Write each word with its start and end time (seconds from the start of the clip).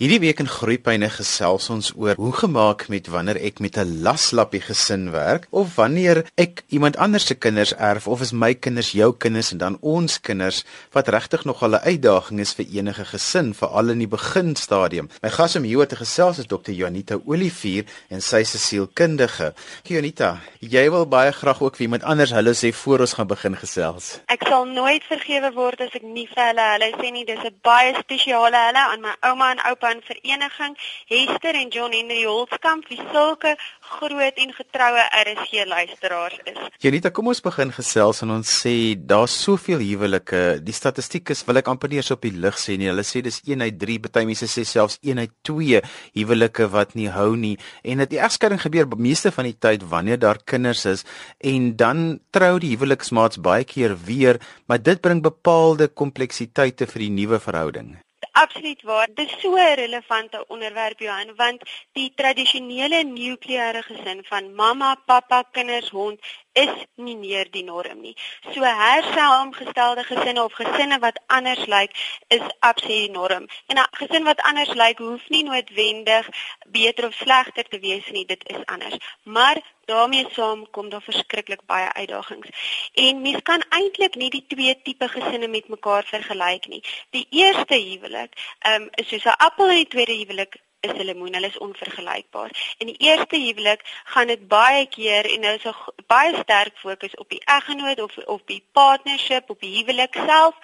Hierdie 0.00 0.22
week 0.22 0.38
in 0.40 0.48
Groepyne 0.48 1.10
gesels 1.12 1.66
ons 1.68 1.90
oor 1.92 2.16
hoe 2.16 2.30
gemaak 2.32 2.86
met 2.88 3.10
wanneer 3.12 3.36
ek 3.36 3.58
met 3.60 3.76
'n 3.76 4.00
laslappie 4.00 4.62
gesin 4.64 5.10
werk 5.12 5.44
of 5.50 5.74
wanneer 5.76 6.24
ek 6.40 6.62
iemand 6.68 6.96
anders 6.96 7.26
se 7.26 7.34
kinders 7.34 7.74
erf 7.76 8.08
of 8.08 8.20
is 8.20 8.32
my 8.32 8.54
kinders 8.54 8.92
jou 8.92 9.12
kinders 9.12 9.52
en 9.52 9.58
dan 9.58 9.76
ons 9.80 10.20
kinders 10.20 10.64
wat 10.92 11.08
regtig 11.08 11.44
nog 11.44 11.60
'n 11.62 11.74
uitdaging 11.84 12.40
is 12.40 12.54
vir 12.54 12.64
enige 12.72 13.04
gesin 13.04 13.52
veral 13.54 13.88
in 13.90 13.98
die 13.98 14.08
beginstadium. 14.08 15.10
My 15.22 15.28
gas 15.28 15.56
om 15.56 15.62
hier 15.62 15.86
te 15.86 15.96
gesels 15.96 16.38
is 16.38 16.46
Dr. 16.46 16.72
Janita 16.72 17.20
Olivier 17.26 17.84
en 18.08 18.22
sy 18.22 18.40
'n 18.40 18.44
sielkundige. 18.44 19.52
Janita, 19.82 20.40
jy 20.60 20.90
wil 20.90 21.06
baie 21.06 21.32
graag 21.32 21.60
ook 21.60 21.76
vir 21.76 21.82
iemand 21.82 22.02
anders 22.02 22.30
hulle 22.30 22.54
sê 22.54 22.72
voor 22.72 23.00
ons 23.00 23.12
gaan 23.12 23.26
begin 23.26 23.56
gesels. 23.56 24.20
Ek 24.26 24.46
sal 24.48 24.64
nooit 24.64 25.04
vergewe 25.04 25.52
word 25.52 25.80
as 25.80 25.92
ek 25.92 26.02
nie 26.02 26.28
vir 26.34 26.44
hulle 26.46 26.72
hulle 26.72 26.90
sê 26.96 27.12
nie 27.12 27.24
dis 27.24 27.44
'n 27.44 27.54
baie 27.62 27.94
spesiale 28.00 28.56
hulle 28.66 28.84
aan 28.92 29.00
my 29.00 29.14
ouma 29.20 29.50
en 29.50 29.60
oupa 29.68 29.89
van 29.90 30.00
vereniging 30.06 30.76
Hester 31.10 31.54
en 31.54 31.68
John 31.74 31.92
Henry 31.92 32.22
Holskamp 32.24 32.86
wie 32.90 33.00
sulke 33.12 33.56
groot 33.96 34.36
en 34.44 34.52
getroue 34.54 35.02
RSG 35.24 35.64
luisteraars 35.66 36.38
is. 36.44 36.58
Janita, 36.84 37.10
kom 37.14 37.30
ons 37.32 37.42
begin 37.42 37.72
gesels 37.74 38.22
en 38.24 38.36
ons 38.36 38.52
sê 38.62 38.74
daar's 39.12 39.34
soveel 39.46 39.82
huwelike. 39.82 40.42
Die 40.66 40.76
statistiek 40.76 41.32
is 41.34 41.42
wil 41.48 41.60
ek 41.62 41.70
amper 41.72 41.90
nie 41.90 41.98
eens 42.00 42.12
op 42.14 42.22
die 42.26 42.34
lig 42.44 42.58
sê 42.60 42.76
nie. 42.78 42.90
Hulle 42.92 43.04
sê 43.06 43.22
dis 43.26 43.40
1 43.46 43.64
uit 43.66 43.80
3, 43.80 43.98
baie 44.06 44.28
mense 44.28 44.46
sê 44.50 44.64
selfs 44.68 45.00
1 45.02 45.22
uit 45.24 45.34
2 45.48 45.82
huwelike 46.20 46.68
wat 46.74 46.94
nie 46.98 47.08
hou 47.10 47.32
nie. 47.40 47.56
En 47.82 48.04
dit 48.04 48.14
die 48.14 48.22
egskeiding 48.22 48.62
gebeur 48.62 48.90
meeste 49.00 49.34
van 49.34 49.48
die 49.48 49.56
tyd 49.58 49.86
wanneer 49.90 50.20
daar 50.22 50.38
kinders 50.44 50.84
is 50.90 51.06
en 51.52 51.72
dan 51.80 52.20
trou 52.34 52.52
die 52.62 52.74
huweliksmaats 52.76 53.40
baie 53.42 53.66
keer 53.66 53.96
weer, 54.06 54.38
maar 54.70 54.82
dit 54.82 55.02
bring 55.02 55.24
bepaalde 55.24 55.88
kompleksiteite 55.88 56.86
vir 56.90 57.06
die 57.08 57.12
nuwe 57.22 57.42
verhouding 57.42 57.98
absoluut 58.32 58.82
waar. 58.82 59.08
Dit 59.14 59.30
is 59.30 59.40
so 59.40 59.54
'n 59.56 59.74
relevante 59.74 60.44
onderwerp 60.46 60.98
Johan, 60.98 61.34
want 61.36 61.62
die 61.92 62.12
tradisionele 62.14 63.02
nukleêre 63.04 63.82
gesin 63.82 64.24
van 64.24 64.54
mamma, 64.54 64.94
pappa, 65.06 65.42
kinders, 65.52 65.88
hond 65.88 66.20
is 66.52 66.86
nie 66.96 67.16
meer 67.16 67.50
die 67.50 67.64
norm 67.64 68.00
nie. 68.00 68.16
So 68.52 68.62
hersaamgestelde 68.62 70.04
gesinne 70.04 70.44
of 70.44 70.52
gesinne 70.52 70.98
wat 70.98 71.20
anders 71.26 71.66
lyk 71.66 71.94
is 72.28 72.46
absoluut 72.58 72.88
die 72.90 73.10
norm. 73.10 73.46
En 73.66 73.76
'n 73.78 73.88
gesin 73.90 74.24
wat 74.24 74.40
anders 74.40 74.72
lyk 74.82 74.98
hoef 74.98 75.28
nie 75.28 75.42
noodwendig 75.42 76.28
beter 76.68 77.06
of 77.06 77.14
slegter 77.14 77.64
te 77.68 77.78
wees 77.78 78.06
nie, 78.10 78.26
dit 78.26 78.48
is 78.48 78.64
anders. 78.64 78.96
Maar 79.22 79.60
daarmee 79.84 80.26
saam 80.30 80.70
kom 80.70 80.88
daar 80.88 81.02
verskriklik 81.02 81.62
baie 81.66 81.92
uitdagings. 81.92 82.48
En 82.94 83.22
mens 83.22 83.42
kan 83.42 83.64
eintlik 83.68 84.14
nie 84.14 84.30
die 84.30 84.44
twee 84.46 84.82
tipe 84.82 85.08
gesinne 85.08 85.48
met 85.48 85.68
mekaar 85.68 86.04
vergelyk 86.04 86.66
nie. 86.66 86.82
Die 87.10 87.26
eerste 87.30 87.74
huwelik 87.74 88.32
um, 88.68 88.88
is 88.90 89.08
soos 89.08 89.24
'n 89.24 89.38
appel 89.46 89.68
en 89.68 89.80
die 89.82 89.88
tweede 89.94 90.12
huwelik 90.12 90.56
is 90.80 90.92
hulle 90.96 91.14
moen, 91.14 91.34
hulle 91.34 91.46
is 91.46 91.58
onvergelykbaar. 91.58 92.74
In 92.78 92.86
die 92.86 92.96
eerste 93.08 93.36
huwelik 93.36 93.82
gaan 94.12 94.26
dit 94.32 94.46
baie 94.48 94.86
keer 94.88 95.28
en 95.32 95.40
nou 95.40 95.54
is 95.54 95.64
'n 95.64 95.74
baie 96.06 96.36
sterk 96.42 96.78
fokus 96.78 97.14
op 97.14 97.28
die 97.28 97.42
eggenoot 97.44 98.00
of 98.00 98.18
op 98.18 98.46
die 98.46 98.62
partnership, 98.72 99.50
op 99.50 99.60
die 99.60 99.76
huwelik 99.76 100.14
self. 100.14 100.54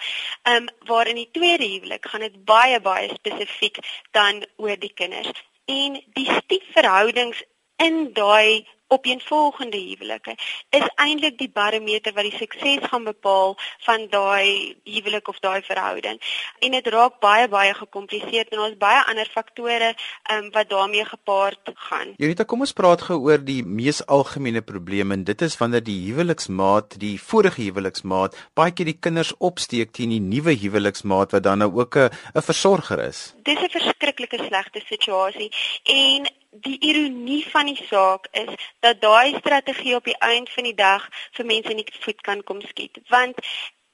Ehm 0.43 0.55
um, 0.55 0.69
waar 0.85 1.07
in 1.07 1.15
die 1.15 1.29
tweede 1.31 1.65
huwelik 1.65 2.05
gaan 2.09 2.25
dit 2.25 2.45
baie 2.45 2.79
baie 2.79 3.09
spesifiek 3.13 3.77
dan 4.11 4.45
oor 4.55 4.79
die 4.79 4.93
kinders. 4.93 5.31
En 5.65 6.03
die 6.13 6.31
stiefverhoudings 6.31 7.43
in 7.75 8.13
daai 8.13 8.67
opeenvolgende 8.87 9.77
huwelike 9.77 10.35
is 10.69 10.85
eintlik 10.95 11.37
die 11.37 11.49
barometer 11.53 12.13
wat 12.15 12.27
die 12.27 12.37
sukses 12.37 12.85
gaan 12.89 13.03
bepaal 13.07 13.55
van 13.85 14.07
daai 14.11 14.75
huwelik 14.83 15.27
of 15.27 15.39
daai 15.43 15.61
verhouding. 15.61 16.19
En 16.59 16.71
dit 16.71 16.87
raak 16.87 17.19
baie 17.23 17.47
baie 17.51 17.73
gekompliseerd 17.73 18.53
en 18.55 18.63
ons 18.67 18.77
baie 18.79 19.01
ander 19.11 19.29
faktore 19.33 19.93
um, 20.31 20.49
wat 20.55 20.69
daarmee 20.69 21.05
gepaard 21.05 21.71
gaan. 21.89 22.13
Janita, 22.17 22.43
kom 22.43 22.63
ons 22.65 22.75
praat 22.77 23.03
gou 23.09 23.19
oor 23.27 23.43
die 23.43 23.63
mees 23.63 24.01
algemene 24.05 24.61
probleem 24.61 25.11
en 25.15 25.27
dit 25.27 25.41
is 25.41 25.57
wanneer 25.59 25.83
die 25.83 25.99
huweliksmaat, 26.07 26.97
die 27.01 27.15
vorige 27.21 27.61
huweliksmaat, 27.67 28.37
baie 28.57 28.71
keer 28.71 28.91
die 28.91 28.99
kinders 28.99 29.33
opsteek 29.37 29.93
teen 29.97 30.15
die 30.15 30.23
nuwe 30.23 30.55
huweliksmaat 30.55 31.35
wat 31.35 31.43
dan 31.43 31.63
nou 31.63 31.71
ook 31.81 31.97
'n 31.97 32.09
'n 32.35 32.41
versorger 32.41 32.99
is. 32.99 33.33
Dis 33.43 33.59
'n 33.59 33.69
verskriklike 33.69 34.37
slegte 34.47 34.81
situasie 34.85 35.51
en 35.83 36.27
die 36.51 36.77
ironie 36.79 37.43
van 37.51 37.65
die 37.65 37.79
saak 37.89 38.27
is 38.31 38.53
dat 38.79 39.01
daai 39.01 39.35
strategie 39.37 39.95
op 39.95 40.03
die 40.03 40.17
einde 40.17 40.51
van 40.51 40.63
die 40.63 40.75
dag 40.75 41.09
vir 41.37 41.45
mense 41.45 41.73
nie 41.73 41.87
voet 41.99 42.21
kan 42.21 42.43
kom 42.43 42.61
skiet 42.61 42.99
want 43.09 43.41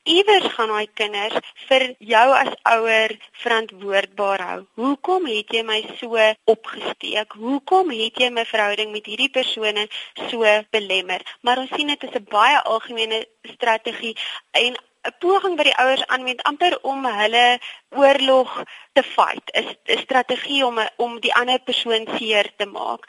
iewers 0.03 0.47
gaan 0.53 0.72
daai 0.74 0.88
kinders 1.00 1.52
vir 1.68 1.86
jou 2.13 2.25
as 2.36 2.52
ouer 2.68 3.13
verantwoordbaar 3.44 4.42
hou. 4.47 4.58
Hoekom 4.81 5.28
het 5.31 5.53
jy 5.56 5.62
my 5.63 5.80
so 6.00 6.19
opgesteek? 6.53 7.38
Hoekom 7.40 7.94
het 7.96 8.19
jy 8.19 8.30
my 8.36 8.44
verhouding 8.50 8.92
met 8.92 9.08
hierdie 9.08 9.31
persone 9.31 9.88
so 10.30 10.44
belemmer? 10.75 11.24
Maar 11.42 11.63
ons 11.63 11.72
sien 11.75 11.88
dit 11.88 12.03
is 12.03 12.18
'n 12.19 12.28
baie 12.30 12.59
algemene 12.75 13.24
strategie 13.56 14.18
en 14.52 14.75
'n 15.03 15.16
poging 15.19 15.56
wat 15.56 15.66
die 15.66 15.80
ouers 15.84 16.06
aanwend 16.08 16.44
amper 16.44 16.80
om 16.81 17.06
hulle 17.06 17.59
oorlog 17.90 18.52
te 18.94 19.03
fight. 19.03 19.52
'n 19.52 19.97
strategie 20.06 20.66
om 20.66 20.80
om 20.96 21.19
die 21.19 21.36
ander 21.36 21.59
persoon 21.59 22.08
seer 22.18 22.52
te 22.58 22.66
maak. 22.66 23.03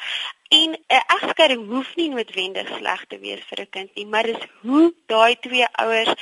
En 0.48 0.70
'n 0.70 1.04
egskeiding 1.16 1.68
hoef 1.68 1.94
nie 1.96 2.08
noodwendig 2.08 2.68
sleg 2.76 3.04
te 3.06 3.18
wees 3.18 3.44
vir 3.48 3.60
'n 3.60 3.70
kind 3.70 3.94
nie, 3.94 4.06
maar 4.06 4.22
dis 4.22 4.44
hoe 4.62 4.94
daai 5.06 5.36
twee 5.40 5.66
ouers 5.72 6.14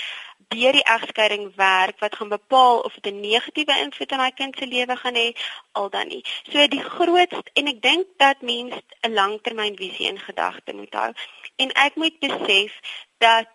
deur 0.52 0.72
die 0.76 0.84
egskeiding 0.84 1.44
werk 1.56 1.98
wat 2.00 2.16
gaan 2.16 2.28
bepaal 2.28 2.80
of 2.80 2.94
dit 3.00 3.12
'n 3.12 3.20
negatiewe 3.20 3.78
invloed 3.84 4.12
op 4.12 4.18
daai 4.18 4.34
kind 4.40 4.56
se 4.58 4.66
lewe 4.66 4.96
gaan 4.96 5.14
hê 5.14 5.28
al 5.72 5.90
dan 5.90 6.08
nie. 6.08 6.24
So 6.50 6.66
die 6.68 6.84
grootste 6.96 7.50
en 7.52 7.66
ek 7.66 7.82
dink 7.82 8.06
dat 8.16 8.40
mens 8.40 8.74
'n 9.00 9.12
langtermynvisie 9.12 10.06
in 10.06 10.18
gedagte 10.18 10.74
moet 10.74 10.94
hou. 10.94 11.12
En 11.56 11.72
ek 11.72 11.94
moet 11.94 12.18
besef 12.18 12.72
dat 13.18 13.50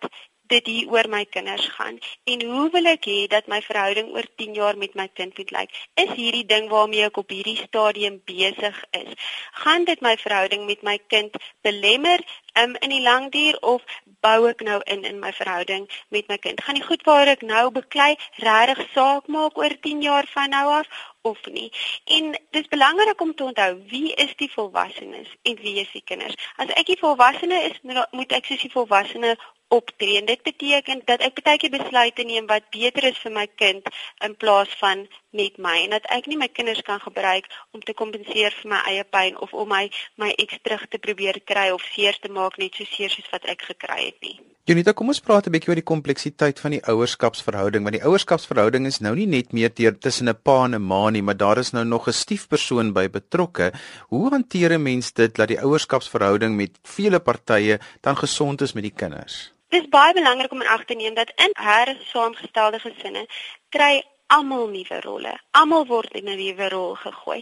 dit 0.53 0.65
hier 0.71 0.91
oor 0.93 1.09
my 1.09 1.23
kinders 1.25 1.67
gaan 1.77 1.99
en 2.33 2.45
hoe 2.51 2.69
wil 2.75 2.89
ek 2.93 3.07
hê 3.09 3.17
dat 3.31 3.49
my 3.51 3.61
verhouding 3.65 4.11
oor 4.15 4.27
10 4.41 4.57
jaar 4.59 4.77
met 4.77 4.95
my 4.99 5.07
kind 5.19 5.37
moet 5.37 5.53
lyk 5.57 5.77
is 6.03 6.13
hierdie 6.19 6.45
ding 6.53 6.69
waarmee 6.73 7.07
ek 7.09 7.19
op 7.23 7.33
hierdie 7.35 7.57
stadium 7.61 8.19
besig 8.31 8.81
is 9.01 9.29
gaan 9.63 9.87
dit 9.89 10.01
my 10.01 10.15
verhouding 10.23 10.65
met 10.69 10.83
my 10.83 10.97
kind 11.07 11.37
belemmer 11.67 12.19
um, 12.61 12.75
in 12.79 12.95
die 12.95 13.03
lang 13.03 13.31
duur 13.31 13.59
of 13.73 13.83
bou 14.25 14.39
ek 14.51 14.63
nou 14.69 14.79
in 14.85 15.03
in 15.11 15.19
my 15.19 15.33
verhouding 15.41 15.89
met 16.15 16.31
my 16.31 16.37
kind 16.47 16.63
gaan 16.63 16.79
die 16.79 16.87
goed 16.87 17.05
waar 17.09 17.33
ek 17.35 17.45
nou 17.51 17.67
beklei 17.81 18.15
regtig 18.43 18.87
saak 18.95 19.27
maak 19.27 19.57
oor 19.57 19.77
10 19.89 20.01
jaar 20.09 20.27
van 20.33 20.49
nou 20.55 20.65
af 20.79 20.89
of 21.27 21.45
nie. 21.51 21.71
En 22.05 22.31
dit 22.31 22.61
is 22.61 22.67
belangrik 22.67 23.21
om 23.21 23.35
te 23.35 23.43
onthou 23.43 23.83
wie 23.87 24.13
is 24.13 24.35
die 24.35 24.51
volwassenes 24.51 25.35
en 25.41 25.55
wie 25.55 25.79
is 25.79 25.91
die 25.91 26.03
kinders. 26.05 26.35
As 26.55 26.71
ek 26.79 26.91
die 26.93 26.99
volwassene 26.99 27.61
is, 27.69 27.79
moet 28.11 28.31
ek 28.31 28.47
soos 28.47 28.63
die 28.63 28.73
volwassene 28.73 29.35
optree. 29.67 30.17
En 30.19 30.25
dit 30.25 30.41
beteken 30.43 31.01
dat 31.05 31.21
ek 31.21 31.43
baie 31.43 31.57
keer 31.57 31.73
besluite 31.73 32.23
neem 32.23 32.47
wat 32.47 32.69
beter 32.71 33.09
is 33.11 33.21
vir 33.23 33.31
my 33.31 33.47
kind 33.55 33.87
in 34.25 34.35
plaas 34.35 34.73
van 34.81 35.07
net 35.31 35.57
my 35.57 35.77
en 35.83 35.95
dat 35.95 36.07
ek 36.13 36.27
nie 36.27 36.39
my 36.39 36.47
kinders 36.47 36.81
kan 36.87 36.99
gebruik 37.03 37.47
om 37.75 37.83
te 37.83 37.93
kompenseer 37.93 38.55
vir 38.61 38.71
my 38.73 38.81
eie 38.91 39.03
pyn 39.03 39.37
of 39.37 39.53
om 39.53 39.67
my 39.69 39.85
my 40.15 40.33
eks 40.37 40.61
terug 40.63 40.87
te 40.87 41.01
probeer 41.03 41.41
kry 41.45 41.69
of 41.73 41.83
seer 41.93 42.17
te 42.21 42.31
maak 42.31 42.57
net 42.57 42.77
so 42.77 42.87
seer 42.95 43.11
soos 43.13 43.27
wat 43.31 43.45
ek 43.45 43.67
gekry 43.71 44.05
het 44.05 44.21
nie. 44.21 44.37
Jonita, 44.67 44.91
kom 44.91 45.07
ons 45.07 45.21
praat 45.23 45.45
'n 45.47 45.51
bietjie 45.51 45.69
oor 45.71 45.79
die 45.79 45.91
kompleksiteit 45.93 46.59
van 46.59 46.71
die 46.75 46.81
ouerskapsverhouding, 46.91 47.83
want 47.83 47.95
die 47.95 48.03
ouerskapsverhouding 48.03 48.85
is 48.85 48.99
nou 48.99 49.15
nie 49.15 49.25
net 49.25 49.53
meer 49.53 49.71
teer 49.71 49.95
tussen 49.95 50.27
'n 50.27 50.35
pa 50.43 50.65
en 50.65 50.75
'n 50.75 50.81
ma 50.81 51.09
nie, 51.09 51.21
maar 51.21 51.37
daar 51.37 51.57
is 51.57 51.71
nou 51.71 51.85
nog 51.85 52.07
'n 52.07 52.13
stiefpersoon 52.13 52.91
by 52.93 53.07
betrokke. 53.07 53.71
Hoe 54.09 54.29
hanteer 54.29 54.73
'n 54.73 54.83
mens 54.83 55.13
dit 55.13 55.35
dat 55.35 55.47
die 55.47 55.59
ouerskapsverhouding 55.59 56.55
met 56.55 56.79
vele 56.83 57.19
partye 57.19 57.79
dan 58.01 58.17
gesond 58.17 58.61
is 58.61 58.73
met 58.73 58.83
die 58.83 58.95
kinders? 58.95 59.56
Dit 59.69 59.81
is 59.83 59.89
baie 59.89 60.13
belangrik 60.13 60.51
om 60.51 60.61
in 60.61 60.67
ag 60.67 60.85
te 60.85 60.93
neem 60.93 61.13
dat 61.13 61.31
in 61.35 61.51
her 61.53 61.97
saamgestelde 62.11 62.79
gesinne 62.79 63.25
kry 63.69 64.03
almal 64.27 64.67
nuwe 64.67 64.99
rolle. 65.01 65.33
Almal 65.51 65.85
word 65.87 66.13
in 66.19 66.29
'n 66.29 66.37
nuwe 66.39 66.69
rol 66.69 66.95
gegooi. 66.95 67.41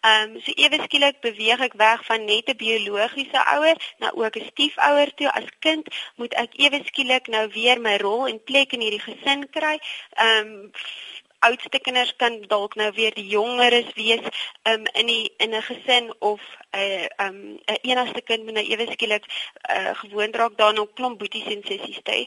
Ehm 0.00 0.36
um, 0.36 0.40
so 0.44 0.52
ewe 0.64 0.78
skielik 0.84 1.20
beweeg 1.20 1.60
ek 1.66 1.76
weg 1.84 2.04
van 2.08 2.24
net 2.24 2.48
'n 2.48 2.56
biologiese 2.64 3.40
ouer 3.54 3.76
na 3.98 4.12
ook 4.22 4.36
'n 4.36 4.48
stiefouer 4.50 5.14
toe. 5.14 5.30
As 5.32 5.48
kind 5.58 5.86
moet 6.16 6.34
ek 6.34 6.56
ewe 6.64 6.80
skielik 6.84 7.26
nou 7.26 7.48
weer 7.56 7.80
my 7.80 7.96
rol 7.96 8.26
en 8.26 8.44
plek 8.44 8.72
in 8.72 8.80
hierdie 8.80 9.06
gesin 9.08 9.48
kry. 9.50 9.76
Ehm 10.26 10.46
um, 10.46 10.70
oudste 11.38 11.78
kinders 11.78 12.16
kan 12.16 12.40
dalk 12.48 12.74
nou 12.74 12.92
weer 12.92 13.14
die 13.14 13.26
jongeres 13.26 13.92
wees 13.94 14.24
um, 14.62 14.86
in 14.92 15.06
die 15.06 15.32
in 15.36 15.54
'n 15.54 15.62
gesin 15.62 16.14
of 16.18 16.40
'n 16.72 16.78
uh, 16.78 17.26
um 17.26 17.58
'n 17.66 17.78
enigste 17.82 18.20
kind 18.20 18.44
moet 18.44 18.54
nou 18.54 18.66
ewe 18.66 18.86
skielik 18.90 19.24
uh, 19.70 19.94
gewoond 19.94 20.36
raak 20.36 20.56
daarna 20.56 20.80
om 20.80 20.92
klomp 20.94 21.18
boeties 21.18 21.46
en 21.54 21.62
sissies 21.64 22.00
te 22.02 22.12
hê. 22.12 22.22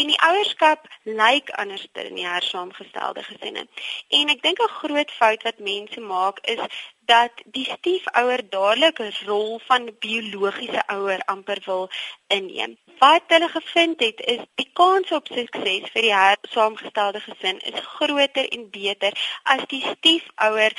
En 0.00 0.06
die 0.06 0.20
ouerskap 0.20 0.88
lyk 1.02 1.50
anders 1.50 1.86
in 1.92 2.14
die 2.14 2.26
hersaamgestelde 2.26 3.22
gesinne. 3.22 3.66
En 4.08 4.28
ek 4.28 4.42
dink 4.42 4.58
'n 4.58 4.76
groot 4.80 5.10
fout 5.10 5.42
wat 5.42 5.58
mense 5.58 6.00
maak 6.00 6.38
is 6.40 6.60
dat 7.06 7.32
die 7.44 7.64
stiefouer 7.64 8.42
dadelik 8.48 8.98
'n 8.98 9.12
rol 9.26 9.60
van 9.66 9.90
biologiese 9.98 10.82
ouer 10.86 11.20
amper 11.24 11.60
wil 11.64 11.90
inneem. 12.26 12.78
Wat 12.98 13.22
hulle 13.26 13.48
gevind 13.48 14.00
het 14.00 14.20
is 14.20 14.42
die 14.54 14.70
kans 14.72 15.12
op 15.12 15.26
sukses 15.26 15.90
vir 15.92 16.02
die 16.02 16.50
saamgestelde 16.54 17.20
gesin 17.20 17.58
is 17.58 17.80
groter 17.80 18.48
en 18.48 18.70
beter 18.70 19.12
as 19.42 19.64
die 19.66 19.84
stiefouer 19.86 20.72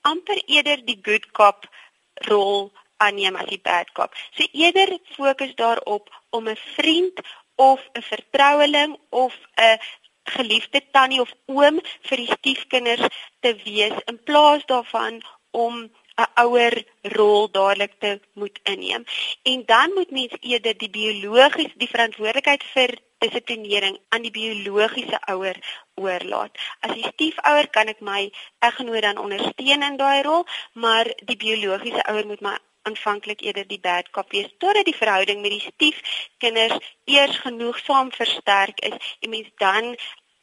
amper 0.00 0.42
eerder 0.46 0.84
die 0.84 0.98
good 1.02 1.30
cop 1.30 1.68
rol 2.14 2.72
aanneem 2.96 3.36
as 3.36 3.48
die 3.48 3.62
bad 3.62 3.92
cop. 3.92 4.14
So 4.36 4.46
eerder 4.52 4.98
fokus 5.16 5.54
daarop 5.54 6.10
om 6.30 6.48
'n 6.48 6.56
vriend 6.76 7.20
of 7.54 7.80
'n 7.92 8.02
vertroueling 8.02 8.98
of 9.08 9.34
'n 9.54 9.78
geliefde 10.24 10.80
tannie 10.90 11.20
of 11.20 11.32
oom 11.46 11.80
vir 12.08 12.16
die 12.16 12.32
stiefkinders 12.38 13.06
te 13.40 13.54
wees 13.64 13.96
in 14.10 14.22
plaas 14.22 14.64
daarvan 14.66 15.22
om 15.52 15.90
'n 16.16 16.28
ouer 16.44 16.74
rol 17.16 17.50
dadelik 17.50 17.94
te 17.98 18.20
moet 18.34 18.58
inneem. 18.62 19.04
En 19.42 19.62
dan 19.66 19.92
moet 19.94 20.10
mens 20.10 20.34
eerder 20.40 20.76
die 20.78 20.90
biologiese 20.90 21.78
die 21.84 21.88
verantwoordelikheid 21.94 22.64
vir 22.74 22.98
dissiplinering 23.18 23.98
aan 24.08 24.22
die 24.22 24.34
biologiese 24.34 25.20
ouer 25.34 25.56
oorlaat. 25.94 26.58
As 26.80 26.94
die 26.98 27.06
stiefouer 27.12 27.68
kan 27.70 27.88
ek 27.94 28.00
my 28.00 28.30
eggenoot 28.58 29.02
dan 29.02 29.22
ondersteun 29.24 29.88
in 29.88 29.96
daai 29.96 30.22
rol, 30.22 30.44
maar 30.72 31.08
die 31.24 31.36
biologiese 31.36 32.04
ouer 32.10 32.26
moet 32.26 32.40
my 32.40 32.56
aanvanklik 32.82 33.40
eerder 33.46 33.66
die 33.68 33.80
bad 33.80 34.10
cop 34.10 34.32
wees 34.34 34.50
totdat 34.58 34.88
die 34.88 34.96
verhouding 34.96 35.42
met 35.42 35.54
die 35.54 35.66
stiefkinders 35.66 36.94
eers 37.04 37.38
genoegsaam 37.44 38.10
versterk 38.12 38.82
is 38.88 38.96
en 39.20 39.30
mens 39.30 39.50
dan 39.62 39.94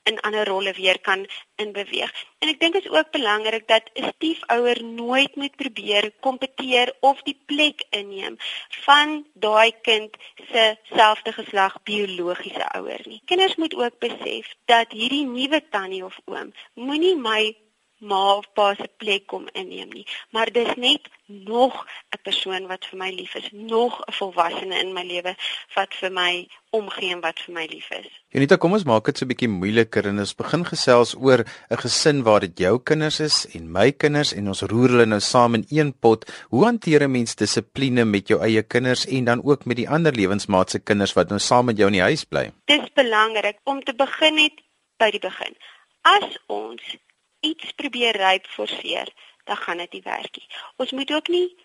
in 0.09 0.19
ander 0.27 0.47
rolle 0.47 0.73
weer 0.73 0.99
kan 1.05 1.25
inbeweeg. 1.55 2.11
En 2.39 2.51
ek 2.51 2.59
dink 2.59 2.77
dit 2.77 2.85
is 2.85 2.91
ook 2.91 3.11
belangrik 3.15 3.67
dat 3.67 3.89
'n 3.93 4.11
stiefouer 4.15 4.83
nooit 4.83 5.35
moet 5.35 5.55
probeer 5.55 6.11
kompeteer 6.19 6.93
of 6.99 7.21
die 7.29 7.37
plek 7.45 7.85
inneem 7.89 8.37
van 8.85 9.25
daai 9.33 9.71
kind 9.81 10.17
se 10.51 10.65
selfde 10.95 11.31
geslag 11.33 11.77
biologiese 11.83 12.65
ouer 12.79 13.01
nie. 13.05 13.21
Kinders 13.25 13.55
moet 13.55 13.75
ook 13.75 13.99
besef 13.99 14.53
dat 14.65 14.91
hierdie 14.91 15.25
nuwe 15.25 15.63
tannie 15.69 16.05
of 16.05 16.19
oom 16.25 16.53
moenie 16.73 17.15
my 17.15 17.55
ma 17.99 18.35
of 18.37 18.45
pa 18.53 18.73
se 18.75 18.87
plek 18.97 19.27
kom 19.27 19.47
inneem 19.53 19.89
nie, 19.93 20.05
maar 20.31 20.51
dis 20.51 20.75
net 20.75 21.09
nog 21.29 21.85
'n 22.11 22.21
persoon 22.23 22.67
wat 22.67 22.85
vir 22.85 22.97
my 22.99 23.09
lief 23.11 23.35
is, 23.35 23.49
nog 23.51 24.01
'n 24.07 24.11
volwassene 24.11 24.79
in 24.79 24.93
my 24.93 25.03
lewe 25.03 25.35
wat 25.75 25.93
vir 25.93 26.11
my 26.11 26.47
omgee 26.69 27.11
en 27.11 27.21
wat 27.21 27.39
vir 27.39 27.53
my 27.53 27.65
lief 27.65 27.89
is. 27.89 28.07
Janita, 28.29 28.55
kom 28.57 28.73
ons 28.73 28.83
maak 28.83 29.05
dit 29.05 29.17
so 29.17 29.25
'n 29.25 29.27
bietjie 29.27 29.49
moeiliker 29.49 30.07
en 30.07 30.19
ons 30.19 30.35
begin 30.35 30.65
gesels 30.65 31.15
oor 31.15 31.45
'n 31.69 31.77
gesin 31.77 32.23
waar 32.23 32.39
dit 32.39 32.57
jou 32.57 32.79
kinders 32.79 33.19
is 33.19 33.45
en 33.55 33.71
my 33.71 33.91
kinders 33.91 34.33
en 34.33 34.47
ons 34.47 34.61
roer 34.61 34.89
hulle 34.89 35.05
nou 35.05 35.19
saam 35.19 35.53
in 35.53 35.65
een 35.69 35.93
pot. 35.93 36.25
Hoe 36.49 36.63
hanteer 36.65 37.03
'n 37.03 37.11
mens 37.11 37.35
dissipline 37.35 38.05
met 38.05 38.27
jou 38.27 38.41
eie 38.41 38.63
kinders 38.63 39.05
en 39.05 39.23
dan 39.25 39.43
ook 39.43 39.65
met 39.65 39.77
die 39.77 39.89
ander 39.89 40.13
lewensmaat 40.13 40.69
se 40.69 40.79
kinders 40.79 41.13
wat 41.13 41.29
nou 41.29 41.39
saam 41.39 41.65
met 41.65 41.77
jou 41.77 41.87
in 41.87 41.93
die 41.93 42.01
huis 42.09 42.23
bly? 42.23 42.51
Dis 42.65 42.93
belangrik 42.93 43.57
om 43.63 43.83
te 43.83 43.93
begin 43.93 44.35
net 44.35 44.53
by 44.97 45.11
die 45.11 45.19
begin. 45.19 45.55
As 46.01 46.37
ons 46.47 46.97
iets 47.39 47.71
probeer 47.71 48.15
ryp 48.17 48.47
forceer, 48.47 49.07
dan 49.43 49.57
gaan 49.57 49.77
dit 49.77 49.91
nie 49.91 50.01
werk 50.03 50.37
nie. 50.37 50.47
Ons 50.75 50.91
moet 50.91 51.11
ook 51.11 51.27
nie 51.27 51.57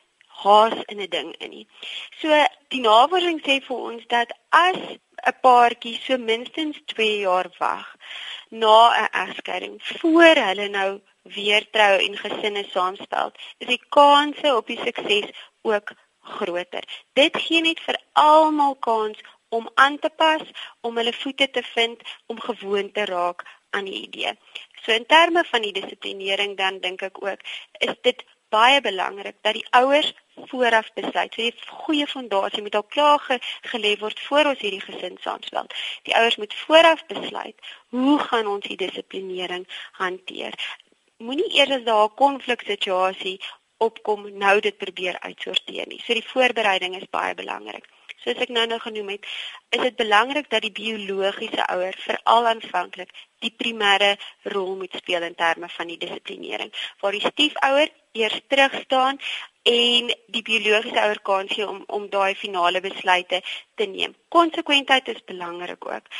haas 0.42 0.74
in 0.84 1.00
'n 1.00 1.08
ding 1.08 1.36
in 1.36 1.50
nie. 1.50 1.68
So 2.20 2.28
die 2.68 2.80
navorsing 2.80 3.40
sê 3.40 3.60
vir 3.66 3.76
ons 3.76 4.06
dat 4.06 4.32
as 4.48 4.78
'n 5.30 5.36
paartjie 5.42 5.98
so 6.06 6.18
minstens 6.18 6.80
2 6.86 7.18
jaar 7.18 7.48
wag 7.58 7.96
na 8.50 8.78
'n 9.02 9.08
egskeiding 9.24 9.76
voor 10.00 10.36
hulle 10.48 10.68
nou 10.68 11.00
weer 11.22 11.70
trou 11.70 11.94
en 12.06 12.16
gesinne 12.16 12.64
saamstel, 12.68 13.32
is 13.58 13.68
die 13.68 13.84
kanse 13.88 14.56
op 14.56 14.66
die 14.66 14.80
sukses 14.84 15.30
ook 15.62 15.92
groter. 16.20 16.84
Dit 17.12 17.36
gee 17.36 17.60
net 17.60 17.80
vir 17.80 17.98
almal 18.12 18.74
kans 18.74 19.18
om 19.48 19.70
aan 19.74 19.98
te 19.98 20.10
pas, 20.10 20.42
om 20.80 20.96
hulle 20.96 21.12
voete 21.12 21.50
te 21.50 21.62
vind, 21.62 22.00
om 22.26 22.40
gewoon 22.40 22.92
te 22.92 23.04
raak 23.04 23.44
aan 23.74 23.88
die 23.90 24.00
idee. 24.06 24.32
So 24.82 24.92
in 24.92 25.06
terme 25.06 25.44
van 25.50 25.62
die 25.66 25.72
dissiplinering 25.72 26.56
dan 26.60 26.80
dink 26.84 27.02
ek 27.02 27.20
ook 27.24 27.40
is 27.86 27.94
dit 28.06 28.24
baie 28.54 28.80
belangrik 28.80 29.36
dat 29.46 29.56
die 29.58 29.66
ouers 29.70 30.12
vooraf 30.50 30.92
besluit. 30.98 31.34
So 31.34 31.42
'n 31.42 31.52
goeie 31.84 32.06
fondasie 32.06 32.62
moet 32.62 32.74
al 32.74 32.86
klaar 32.94 33.18
ge, 33.26 33.38
gelê 33.72 33.92
word 34.04 34.20
voor 34.26 34.44
ons 34.52 34.62
hierdie 34.64 34.84
gesin 34.88 35.16
saamstel. 35.26 35.66
Die 36.02 36.16
ouers 36.20 36.36
moet 36.36 36.54
vooraf 36.54 37.06
besluit 37.06 37.58
hoe 37.88 38.18
gaan 38.28 38.46
ons 38.54 38.66
die 38.66 38.80
dissiplinering 38.84 39.66
hanteer. 39.92 40.54
Moenie 41.18 41.50
eers 41.58 41.76
as 41.78 41.84
daar 41.90 42.06
'n 42.08 42.14
konfliksituasie 42.24 43.38
opkom 43.76 44.38
nou 44.38 44.60
dit 44.60 44.76
probeer 44.76 45.16
uitsorteer 45.20 45.86
nie. 45.86 46.02
So 46.04 46.12
die 46.12 46.30
voorbereiding 46.32 46.96
is 46.96 47.10
baie 47.10 47.34
belangrik 47.34 47.86
soos 48.24 48.40
ek 48.44 48.52
nou 48.56 48.66
nou 48.66 48.80
genoem 48.82 49.14
het, 49.14 49.26
is 49.76 49.82
dit 49.86 49.96
belangrik 49.96 50.50
dat 50.50 50.64
die 50.64 50.72
biologiese 50.74 51.66
ouer 51.74 51.96
veral 52.06 52.48
aanvanklik 52.52 53.12
die 53.44 53.52
primêre 53.52 54.14
rol 54.54 54.76
moet 54.80 54.96
speel 54.96 55.26
in 55.26 55.36
terme 55.36 55.68
van 55.68 55.90
die 55.92 56.00
dissiplinering. 56.00 56.72
Waar 57.00 57.12
die 57.12 57.26
stiefouer 57.26 57.92
eers 58.14 58.40
terug 58.48 58.74
staan 58.84 59.20
en 59.64 60.10
die 60.36 60.42
biologiese 60.46 61.00
ouer 61.02 61.20
kan 61.28 61.48
sien 61.48 61.68
om 61.68 61.84
om 61.86 62.08
daai 62.10 62.34
finale 62.34 62.80
besluite 62.80 63.42
te 63.74 63.86
neem. 63.86 64.16
Konsekwentheid 64.28 65.08
is 65.08 65.24
belangrik 65.24 65.86
ook 65.86 66.10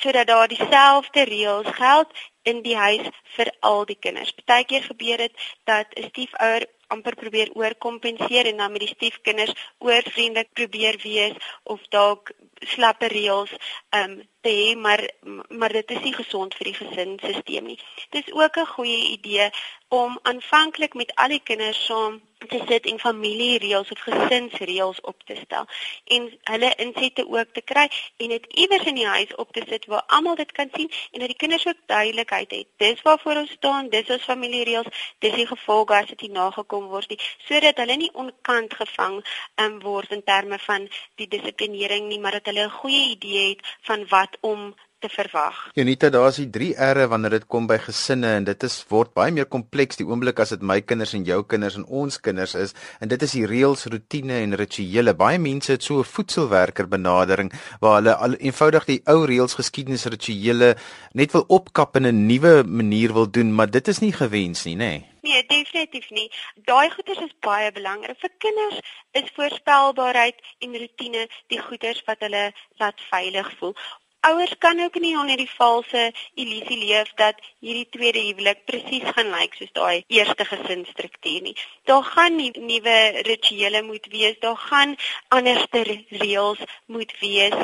sodat 0.00 0.26
daar 0.26 0.48
dieselfde 0.48 1.22
reëls 1.26 1.70
geld 1.76 2.12
in 2.42 2.62
die 2.62 2.76
huis 2.76 3.08
vir 3.36 3.50
al 3.60 3.84
die 3.84 3.98
kinders. 3.98 4.30
Partykeer 4.32 4.82
gebeur 4.82 5.16
dit 5.16 5.48
dat 5.64 5.86
'n 5.96 6.08
stiefouer 6.12 6.66
amper 6.94 7.16
probeer 7.22 7.50
oorkompenseer 7.54 8.50
en 8.50 8.62
dan 8.62 8.72
met 8.72 8.84
die 8.84 8.94
stiefkinders 8.94 9.54
oorvriendelik 9.78 10.52
probeer 10.52 10.98
wees 11.02 11.36
of 11.62 11.82
dalk 11.94 12.32
slappe 12.74 13.08
reëls 13.12 13.52
um 14.00 14.16
te 14.44 14.52
hê 14.60 14.74
maar 14.76 15.02
maar 15.48 15.72
dit 15.72 15.90
is 15.96 16.02
nie 16.06 16.14
gesond 16.16 16.56
vir 16.58 16.70
die 16.70 16.78
gesinsstelsel 16.80 17.68
nie. 17.68 17.78
Dis 18.16 18.32
ook 18.32 18.56
'n 18.56 18.72
goeie 18.76 19.00
idee 19.16 19.50
om 19.88 20.18
aanvanklik 20.22 20.94
met 20.94 21.14
al 21.14 21.28
die 21.36 21.42
kinders 21.42 21.84
saam 21.86 22.20
te 22.48 22.60
sit 22.68 22.86
en 22.86 22.98
familiereëls 22.98 23.90
of 23.90 24.00
gesinsreëls 24.00 25.00
op 25.00 25.22
te 25.24 25.36
stel 25.42 25.66
en 26.04 26.28
hulle 26.52 26.74
insette 26.84 27.28
ook 27.28 27.52
te 27.52 27.60
kry 27.60 27.86
en 28.16 28.28
dit 28.28 28.46
iewers 28.46 28.84
in 28.84 28.94
die 28.94 29.06
huis 29.06 29.34
op 29.34 29.52
te 29.52 29.62
sit 29.68 29.86
waar 29.86 30.02
almal 30.06 30.34
dit 30.34 30.52
kan 30.52 30.68
sien 30.72 30.90
en 31.12 31.18
dat 31.18 31.28
die 31.28 31.36
kinders 31.36 31.66
ook 31.66 31.80
duidelikheid 31.86 32.50
het. 32.50 32.66
Dis 32.76 33.02
waarvoor 33.02 33.36
ons 33.36 33.50
staan, 33.50 33.88
dis 33.88 34.10
ons 34.10 34.28
familiereëls, 34.32 34.88
dis 35.18 35.34
die 35.34 35.46
gevolge 35.46 35.94
as 35.94 36.08
dit 36.12 36.26
nie 36.26 36.32
nagekom 36.38 36.88
word 36.92 37.08
nie, 37.12 37.20
sodat 37.48 37.80
hulle 37.82 37.96
nie 37.96 38.12
onkant 38.12 38.74
gevang 38.74 39.20
um, 39.64 39.80
word 39.84 40.12
in 40.16 40.24
terme 40.24 40.58
van 40.58 40.88
die 41.20 41.28
dissiplinering 41.28 42.08
nie, 42.08 42.20
maar 42.20 42.38
dat 42.38 42.52
hulle 42.52 42.66
'n 42.66 42.78
goeie 42.82 43.04
idee 43.16 43.48
het 43.48 43.76
van 43.88 44.06
wat 44.08 44.36
om 44.40 44.74
te 45.00 45.08
verwag. 45.08 45.56
Janita, 45.74 46.10
daar 46.12 46.28
is 46.28 46.38
die 46.42 46.50
3 46.52 46.74
R'e 46.94 47.06
wanneer 47.08 47.36
dit 47.38 47.46
kom 47.50 47.66
by 47.70 47.78
gesinne 47.80 48.34
en 48.38 48.46
dit 48.48 48.66
is 48.68 48.76
word 48.92 49.12
baie 49.16 49.32
meer 49.34 49.48
kompleks 49.50 50.00
die 50.00 50.06
oomblik 50.08 50.42
as 50.44 50.52
dit 50.54 50.64
my 50.70 50.80
kinders 50.84 51.14
en 51.16 51.24
jou 51.28 51.40
kinders 51.48 51.78
en 51.80 51.86
ons 52.02 52.20
kinders 52.20 52.54
is 52.60 52.74
en 53.00 53.12
dit 53.12 53.24
is 53.26 53.36
die 53.38 53.46
reëls, 53.48 53.86
rotine 53.92 54.40
en 54.44 54.56
rituele. 54.60 55.16
Baie 55.16 55.40
mense 55.40 55.72
het 55.72 55.86
so 55.86 56.00
'n 56.00 56.10
voedselwerker 56.14 56.88
benadering 56.88 57.52
waar 57.80 58.00
hulle 58.00 58.14
al 58.14 58.34
eenvoudig 58.38 58.84
die 58.84 59.00
ou 59.06 59.24
reëls, 59.24 59.56
geskiedenis, 59.60 60.04
rituele 60.04 60.76
net 61.12 61.32
wil 61.32 61.44
opkap 61.48 61.96
in 61.96 62.06
'n 62.06 62.26
nuwe 62.26 62.62
manier 62.64 63.12
wil 63.12 63.30
doen, 63.30 63.54
maar 63.54 63.70
dit 63.70 63.88
is 63.88 64.00
nie 64.00 64.12
gewens 64.12 64.64
nie, 64.64 64.76
nê? 64.76 64.78
Nee. 64.78 65.10
Nee, 65.22 65.44
definitief 65.46 66.10
nie. 66.10 66.30
Daai 66.64 66.90
goeders 66.90 67.20
is 67.26 67.34
baie 67.44 67.68
belangrik. 67.76 68.16
Vir 68.22 68.30
kinders 68.38 68.78
is 69.20 69.32
voorspelbaarheid 69.36 70.38
en 70.64 70.78
rotine 70.82 71.26
die 71.52 71.60
goeders 71.60 72.00
wat 72.06 72.24
hulle 72.24 72.44
laat 72.80 73.02
veilig 73.10 73.50
voel. 73.58 73.74
Ouers 74.20 74.58
kan 74.58 74.80
ook 74.80 74.94
nie 75.00 75.18
onder 75.18 75.36
die 75.36 75.50
valse 75.50 76.12
illusie 76.34 76.78
leef 76.84 77.12
dat 77.14 77.38
hierdie 77.64 77.86
tweede 77.88 78.20
huwelik 78.20 78.64
presies 78.68 79.06
gaan 79.16 79.30
lyk 79.32 79.54
soos 79.56 79.72
daai 79.78 80.04
eerste 80.06 80.44
gesinsstruktuur 80.44 81.40
nie. 81.46 81.54
Daar 81.88 82.04
gaan 82.04 82.36
nie 82.36 82.50
nuwe 82.52 82.96
rituele 83.28 83.82
moet 83.82 84.06
wees, 84.12 84.36
daar 84.44 84.56
gaan 84.56 84.96
anderste 85.28 85.82
reëls 86.08 86.60
moet 86.86 87.14
wees, 87.20 87.56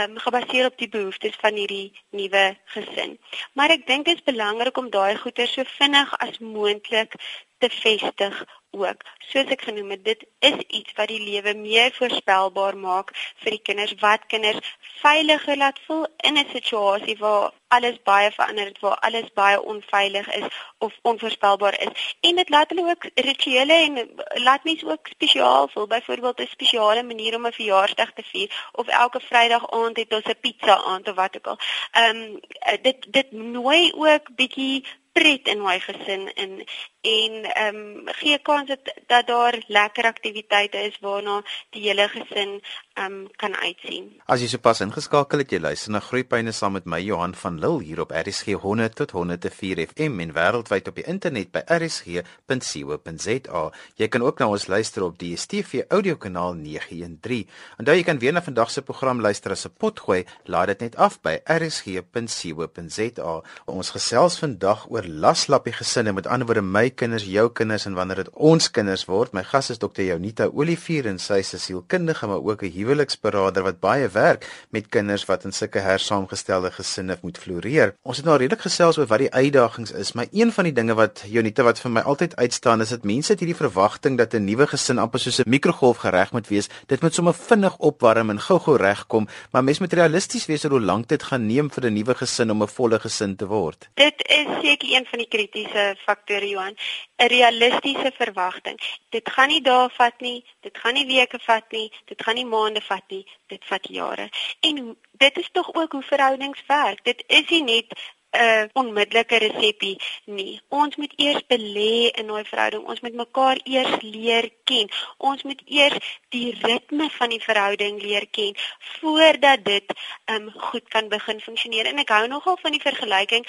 um, 0.00 0.18
gebaseer 0.26 0.72
op 0.72 0.78
die 0.82 0.88
behoeftes 0.88 1.38
van 1.44 1.54
hierdie 1.54 1.92
nuwe 2.10 2.44
gesin. 2.74 3.18
Maar 3.54 3.76
ek 3.78 3.86
dink 3.86 4.10
dit 4.10 4.18
is 4.18 4.26
belangrik 4.32 4.82
om 4.82 4.90
daai 4.90 5.14
goeie 5.22 5.46
so 5.46 5.62
vinnig 5.78 6.16
as 6.18 6.42
moontlik 6.42 7.14
te 7.62 7.70
vestig 7.70 8.44
ook. 8.70 9.02
Soos 9.30 9.50
ek 9.54 9.62
genoem 9.68 9.90
het, 9.90 10.04
dit 10.04 10.24
is 10.38 10.58
iets 10.66 10.92
wat 10.98 11.08
die 11.08 11.20
lewe 11.22 11.54
meer 11.54 11.92
voorspelbaar 11.94 12.76
maak 12.76 13.12
vir 13.42 13.56
die 13.56 13.62
kinders 13.62 13.94
wat 14.00 14.26
kinders 14.26 14.76
veiliger 15.00 15.56
laat 15.56 15.80
voel 15.86 16.06
in 16.28 16.38
'n 16.38 16.46
situasie 16.52 17.16
waar 17.18 17.50
alles 17.68 18.02
baie 18.02 18.30
verander 18.30 18.64
het, 18.64 18.80
waar 18.80 18.98
alles 18.98 19.32
baie 19.34 19.62
onveilig 19.62 20.26
is 20.34 20.46
of 20.78 20.92
onvoorspelbaar 21.02 21.80
is. 21.80 22.16
En 22.20 22.36
dit 22.36 22.48
laat 22.48 22.68
hulle 22.68 22.90
ook 22.90 23.04
rituele 23.14 23.72
en 23.72 24.10
laat 24.42 24.64
mense 24.64 24.86
ook 24.86 25.06
spesiaal 25.06 25.68
voel. 25.68 25.86
Byvoorbeeld 25.86 26.40
'n 26.40 26.46
spesiale 26.50 27.02
manier 27.02 27.34
om 27.34 27.46
'n 27.46 27.52
verjaarsdag 27.52 28.12
te 28.12 28.22
vier 28.22 28.68
of 28.72 28.86
elke 28.86 29.20
Vrydag 29.20 29.70
aand 29.70 29.96
het 29.96 30.14
ons 30.14 30.24
'n 30.24 30.40
pizza 30.40 30.82
aand 30.82 31.08
of 31.08 31.14
wat 31.14 31.36
ook 31.36 31.46
al. 31.46 31.58
Ehm 31.92 32.16
um, 32.16 32.40
dit 32.82 33.06
dit 33.12 33.32
nooi 33.32 33.92
ook 33.94 34.34
bietjie 34.34 34.84
pret 35.12 35.48
in 35.48 35.62
my 35.62 35.78
gesin 35.80 36.32
en 36.34 36.64
en 37.00 37.44
ehm 37.44 37.76
um, 37.76 38.02
gee 38.04 38.38
kans 38.42 38.68
dat 38.68 38.94
dat 39.06 39.26
daar 39.26 39.64
lekker 39.66 40.04
aktiwiteite 40.04 40.76
is 40.76 40.98
waarna 41.00 41.42
die 41.70 41.82
hele 41.82 42.08
gesin 42.08 42.60
ehm 42.92 43.12
um, 43.12 43.28
kan 43.36 43.56
uitsien. 43.56 44.20
As 44.26 44.40
jy 44.40 44.48
sopas 44.52 44.80
ingeskakel 44.84 45.38
het, 45.38 45.50
jy 45.52 45.60
luister 45.60 45.92
na 45.92 46.00
Groepyne 46.00 46.52
saam 46.52 46.72
met 46.76 46.84
my 46.84 47.00
Johan 47.00 47.34
van 47.34 47.58
Lille 47.60 47.82
hier 47.84 48.00
op 48.00 48.12
RSG 48.12 48.46
100 48.52 48.94
tot 48.94 49.10
104 49.10 49.86
FM 49.86 50.20
en 50.20 50.32
wêreldwyd 50.36 50.88
op 50.88 50.94
die 50.94 51.04
internet 51.06 51.52
by 51.52 51.62
rsg.co.za. 51.78 53.62
Jy 53.96 54.08
kan 54.08 54.22
ook 54.22 54.38
na 54.38 54.48
ons 54.48 54.66
luister 54.66 55.02
op 55.02 55.18
die 55.18 55.34
DStv 55.34 55.86
audiokanaal 55.88 56.54
913. 56.54 57.48
Onthou 57.78 57.96
jy 57.96 58.04
kan 58.04 58.18
weer 58.18 58.32
na 58.36 58.42
vandag 58.44 58.70
se 58.70 58.82
program 58.82 59.20
luister 59.20 59.52
as 59.52 59.64
'n 59.66 59.72
potgooi, 59.78 60.24
laai 60.44 60.66
dit 60.66 60.80
net 60.80 60.96
af 60.96 61.20
by 61.22 61.40
rsg.co.za. 61.44 63.42
Ons 63.66 63.90
gesels 63.90 64.38
vandag 64.38 64.90
oor 64.90 65.04
laslappie 65.06 65.72
gesinne 65.72 66.12
met 66.12 66.26
ander 66.26 66.46
woorde 66.46 66.62
my 66.62 66.89
kinders, 66.90 67.24
jou 67.24 67.46
kinders 67.52 67.86
en 67.86 67.94
wanneer 67.94 68.24
dit 68.24 68.30
ons 68.34 68.70
kinders 68.70 69.04
word. 69.08 69.32
My 69.32 69.42
gas 69.44 69.70
is 69.70 69.78
Dr. 69.78 70.02
Jonita 70.02 70.48
Olivier 70.52 71.06
en 71.06 71.18
sy 71.18 71.40
is 71.40 71.54
'n 71.54 71.58
sielkundige 71.58 72.26
maar 72.26 72.42
ook 72.42 72.62
'n 72.62 72.72
huweliksberader 72.72 73.62
wat 73.62 73.80
baie 73.80 74.08
werk 74.08 74.46
met 74.70 74.88
kinders 74.88 75.24
wat 75.26 75.44
in 75.44 75.52
sulke 75.52 75.78
hersaamgestelde 75.78 76.70
gesinne 76.70 77.18
moet 77.22 77.38
floreer. 77.38 77.94
Ons 78.02 78.16
het 78.16 78.26
nou 78.26 78.36
redelik 78.36 78.60
gesels 78.60 78.98
oor 78.98 79.06
wat 79.06 79.18
die 79.18 79.32
uitdagings 79.32 79.92
is, 79.92 80.12
maar 80.12 80.26
een 80.32 80.52
van 80.52 80.64
die 80.64 80.72
dinge 80.72 80.94
wat 80.94 81.24
Jonita 81.26 81.62
wat 81.62 81.80
vir 81.80 81.90
my 81.90 82.00
altyd 82.00 82.36
uitstaan 82.36 82.80
is 82.80 82.88
dat 82.88 83.04
mense 83.04 83.32
het 83.32 83.40
hierdie 83.40 83.56
verwagting 83.56 84.18
dat 84.18 84.34
'n 84.34 84.44
nuwe 84.44 84.66
gesin 84.66 84.98
amper 84.98 85.20
soos 85.20 85.38
'n 85.38 85.48
mikrogolf 85.50 85.96
gereg 85.96 86.32
moet 86.32 86.48
wees. 86.48 86.68
Dit 86.86 87.00
moet 87.02 87.14
sommer 87.14 87.34
vinnig 87.34 87.76
opwarm 87.78 88.30
en 88.30 88.40
gou-gou 88.40 88.76
regkom, 88.76 89.28
maar 89.50 89.64
mens 89.64 89.78
moet 89.78 89.92
realisties 89.92 90.46
wees 90.46 90.64
oor 90.64 90.70
hoe 90.70 90.80
lank 90.80 91.08
dit 91.08 91.22
gaan 91.22 91.46
neem 91.46 91.70
vir 91.70 91.84
'n 91.86 91.92
nuwe 91.92 92.14
gesin 92.14 92.50
om 92.50 92.62
'n 92.62 92.68
volle 92.68 92.98
gesin 93.00 93.36
te 93.36 93.46
word. 93.46 93.88
Dit 93.94 94.18
is 94.28 94.46
seker 94.62 94.88
een 94.96 95.06
van 95.06 95.18
die 95.18 95.28
kritiese 95.28 95.96
faktore 96.06 96.48
Johan. 96.48 96.74
'n 97.16 97.26
realistiese 97.26 98.12
verwagting. 98.16 98.78
Dit 99.08 99.30
gaan 99.30 99.48
nie 99.48 99.60
dae 99.60 99.88
vat 99.88 100.20
nie, 100.20 100.44
dit 100.60 100.78
gaan 100.78 100.94
nie 100.94 101.06
weke 101.06 101.38
vat 101.38 101.72
nie, 101.72 101.92
dit 102.04 102.22
gaan 102.22 102.34
nie 102.34 102.46
maande 102.46 102.80
vat 102.80 103.04
nie, 103.08 103.26
dit 103.46 103.64
vat 103.64 103.86
jare. 103.88 104.28
En 104.60 104.96
dit 105.12 105.38
is 105.38 105.50
tog 105.52 105.74
ook 105.74 105.92
hoe 105.92 106.02
verhoudings 106.02 106.62
werk. 106.66 107.04
Dit 107.04 107.24
is 107.26 107.48
nie 107.48 107.62
net 107.62 107.86
'n 108.30 108.38
uh, 108.38 108.64
onmiddellike 108.72 109.38
resepie 109.42 109.96
nie. 110.24 110.60
Ons 110.68 110.96
moet 110.96 111.12
eers 111.16 111.42
belê 111.50 112.10
in 112.20 112.28
daai 112.30 112.44
verhouding. 112.44 112.84
Ons 112.86 113.00
moet 113.00 113.16
mekaar 113.18 113.58
eers 113.64 113.96
leer 114.00 114.50
ken. 114.64 114.86
Ons 115.18 115.42
moet 115.42 115.62
eers 115.66 115.98
die 116.28 116.54
ritme 116.62 117.10
van 117.10 117.34
die 117.34 117.42
verhouding 117.42 117.98
leer 118.02 118.26
ken 118.30 118.54
voordat 119.00 119.64
dit 119.64 119.94
um 120.34 120.46
goed 120.70 120.88
kan 120.88 121.08
begin 121.08 121.40
funksioneer. 121.40 121.90
En 121.90 121.98
ek 121.98 122.14
hou 122.14 122.26
nogal 122.30 122.58
van 122.62 122.70
die 122.78 122.84
vergelyking 122.86 123.46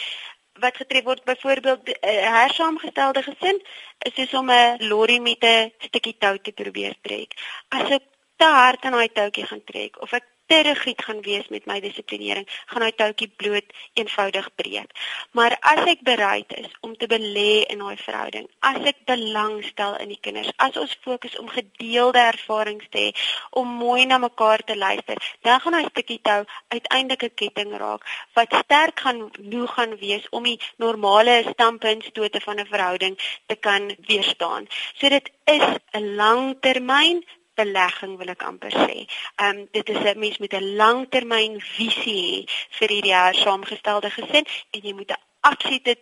wat 0.63 0.77
getref 0.81 1.03
word 1.03 1.23
byvoorbeeld 1.23 1.87
'n 1.87 1.91
uh, 1.91 2.31
hersaamgestelde 2.39 3.23
gesin 3.23 3.61
is 4.07 4.13
soos 4.15 4.33
om 4.39 4.51
'n 4.51 4.87
lorry 4.91 5.19
met 5.27 5.43
'n 5.43 5.71
stukkie 5.87 6.17
tou 6.17 6.35
te 6.41 6.51
probeer 6.51 6.95
trek. 7.01 7.33
As 7.69 7.89
ek 7.89 8.03
te 8.37 8.45
hard 8.45 8.85
aan 8.85 8.97
daai 8.97 9.11
touwtjie 9.11 9.45
gaan 9.45 9.63
trek 9.63 10.01
of 10.01 10.11
ek 10.19 10.25
te 10.51 10.59
rigied 10.67 11.01
gaan 11.05 11.21
wees 11.23 11.47
met 11.47 11.65
my 11.69 11.79
dissiplinering, 11.83 12.47
gaan 12.71 12.83
daai 12.83 12.95
touwtjie 12.99 13.29
bloot 13.39 13.75
eenvoudig 13.99 14.49
breek. 14.59 14.91
Maar 15.37 15.55
as 15.73 15.85
ek 15.93 16.03
bereid 16.07 16.51
is 16.59 16.67
om 16.83 16.95
te 16.99 17.07
belê 17.11 17.63
in 17.71 17.79
daai 17.83 17.95
verhouding, 18.01 18.49
as 18.67 18.79
ek 18.91 18.99
belangstel 19.07 19.95
in 20.03 20.11
die 20.11 20.19
kinders, 20.19 20.51
as 20.65 20.75
ons 20.81 20.97
fokus 21.05 21.37
om 21.39 21.47
gedeelde 21.55 22.19
ervarings 22.25 22.91
te 22.91 23.05
hê, 23.05 23.15
om 23.61 23.77
mooi 23.79 24.05
na 24.09 24.19
mekaar 24.19 24.63
te 24.67 24.75
luister, 24.75 25.23
dan 25.47 25.63
gaan 25.63 25.77
daai 25.79 25.87
stukkie 25.89 26.19
tou 26.27 26.41
uiteindelik 26.75 27.23
'n 27.29 27.35
ketting 27.41 27.71
raak 27.83 28.03
wat 28.35 28.55
sterk 28.63 28.99
gaan 28.99 29.29
hoe 29.51 29.67
gaan 29.67 29.97
wees 30.03 30.27
om 30.31 30.43
die 30.43 30.59
normale 30.77 31.43
standpuntstote 31.53 32.41
van 32.41 32.59
'n 32.59 32.71
verhouding 32.73 33.15
te 33.45 33.55
kan 33.55 33.95
weerstaan. 34.07 34.67
So 34.99 35.09
dit 35.09 35.31
is 35.45 35.63
'n 35.95 36.15
langtermyn 36.15 37.23
belegging 37.61 38.17
wil 38.19 38.33
ek 38.35 38.45
amper 38.51 38.73
sê. 38.83 38.97
Ehm 39.35 39.57
um, 39.57 39.67
dit 39.77 39.89
is 39.89 40.01
'n 40.03 40.19
mens 40.19 40.37
met 40.43 40.53
'n 40.53 40.75
langtermyn 40.81 41.59
visie 41.75 42.21
hê 42.21 42.45
vir 42.77 42.89
hierdie 42.95 43.15
jaar 43.15 43.35
saamgestelde 43.35 44.09
gesin 44.19 44.45
en 44.73 44.81
jy 44.87 44.93
moet 44.93 45.11
'n 45.11 45.23
absolute 45.51 45.97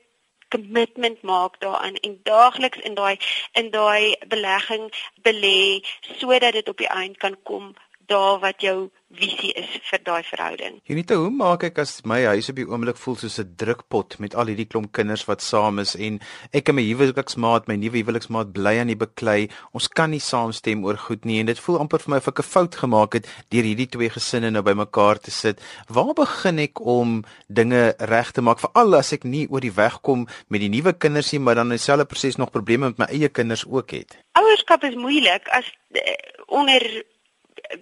kommitment 0.50 1.22
maak 1.22 1.60
daaraan 1.60 1.96
en 1.96 2.20
daagliks 2.24 2.80
in 2.88 2.94
daai 2.94 3.18
in 3.52 3.70
daai 3.72 4.16
belegging 4.28 4.86
belê 5.28 5.86
sodat 6.20 6.54
dit 6.54 6.70
op 6.70 6.78
die 6.78 6.94
eind 7.02 7.18
kan 7.18 7.38
kom 7.44 7.74
daar 8.14 8.40
wat 8.40 8.62
jou 8.62 8.90
visie 9.10 9.52
is 9.58 9.70
vir 9.90 10.02
daai 10.06 10.24
verhouding. 10.24 10.78
Unita, 10.90 11.18
hoe 11.18 11.32
maak 11.34 11.64
ek 11.66 11.80
as 11.82 11.96
my 12.06 12.20
huis 12.30 12.50
op 12.52 12.60
die 12.60 12.66
oomblik 12.70 12.98
voel 13.02 13.18
soos 13.18 13.40
'n 13.42 13.56
drukpot 13.58 14.20
met 14.20 14.36
al 14.36 14.52
hierdie 14.52 14.68
klomp 14.70 14.92
kinders 14.94 15.26
wat 15.26 15.42
saam 15.42 15.80
is 15.80 15.96
en 15.96 16.20
ek 16.54 16.70
en 16.70 16.76
my 16.76 16.86
huweliksmaat, 16.86 17.68
my 17.68 17.76
nuwe 17.76 18.04
huweliksmaat 18.04 18.54
bly 18.54 18.78
aan 18.80 18.94
die 18.94 19.00
beklei. 19.00 19.50
Ons 19.74 19.88
kan 19.88 20.12
nie 20.12 20.22
saamstem 20.22 20.86
oor 20.86 20.98
goed 20.98 21.26
nie 21.26 21.40
en 21.40 21.48
dit 21.48 21.60
voel 21.60 21.80
amper 21.80 22.00
vir 22.00 22.12
my 22.12 22.18
of 22.18 22.28
ek 22.28 22.40
'n 22.40 22.52
fout 22.54 22.76
gemaak 22.76 23.14
het 23.14 23.28
deur 23.50 23.64
hierdie 23.64 23.90
twee 23.90 24.10
gesinne 24.10 24.52
nou 24.52 24.62
bymekaar 24.62 25.20
te 25.20 25.32
sit. 25.32 25.60
Waar 25.88 26.14
begin 26.14 26.60
ek 26.60 26.80
om 26.80 27.24
dinge 27.48 27.96
reg 27.98 28.32
te 28.32 28.42
maak 28.42 28.60
veral 28.60 28.96
as 28.96 29.14
ek 29.14 29.24
nie 29.24 29.48
oor 29.50 29.62
die 29.62 29.74
weg 29.74 30.02
kom 30.02 30.28
met 30.50 30.62
die 30.62 30.70
nuwe 30.70 30.94
kinders 30.94 31.32
nie, 31.32 31.40
maar 31.40 31.56
dan 31.56 31.70
dieselfde 31.70 32.06
proses 32.06 32.38
nog 32.38 32.52
probleme 32.52 32.88
met 32.88 32.98
my 32.98 33.06
eie 33.06 33.30
kinders 33.30 33.66
ook 33.66 33.92
het? 33.92 34.18
Ouerskap 34.34 34.84
is 34.84 34.96
moeilik 34.96 35.48
as 35.50 35.66
uh, 35.94 36.02
onder 36.48 37.04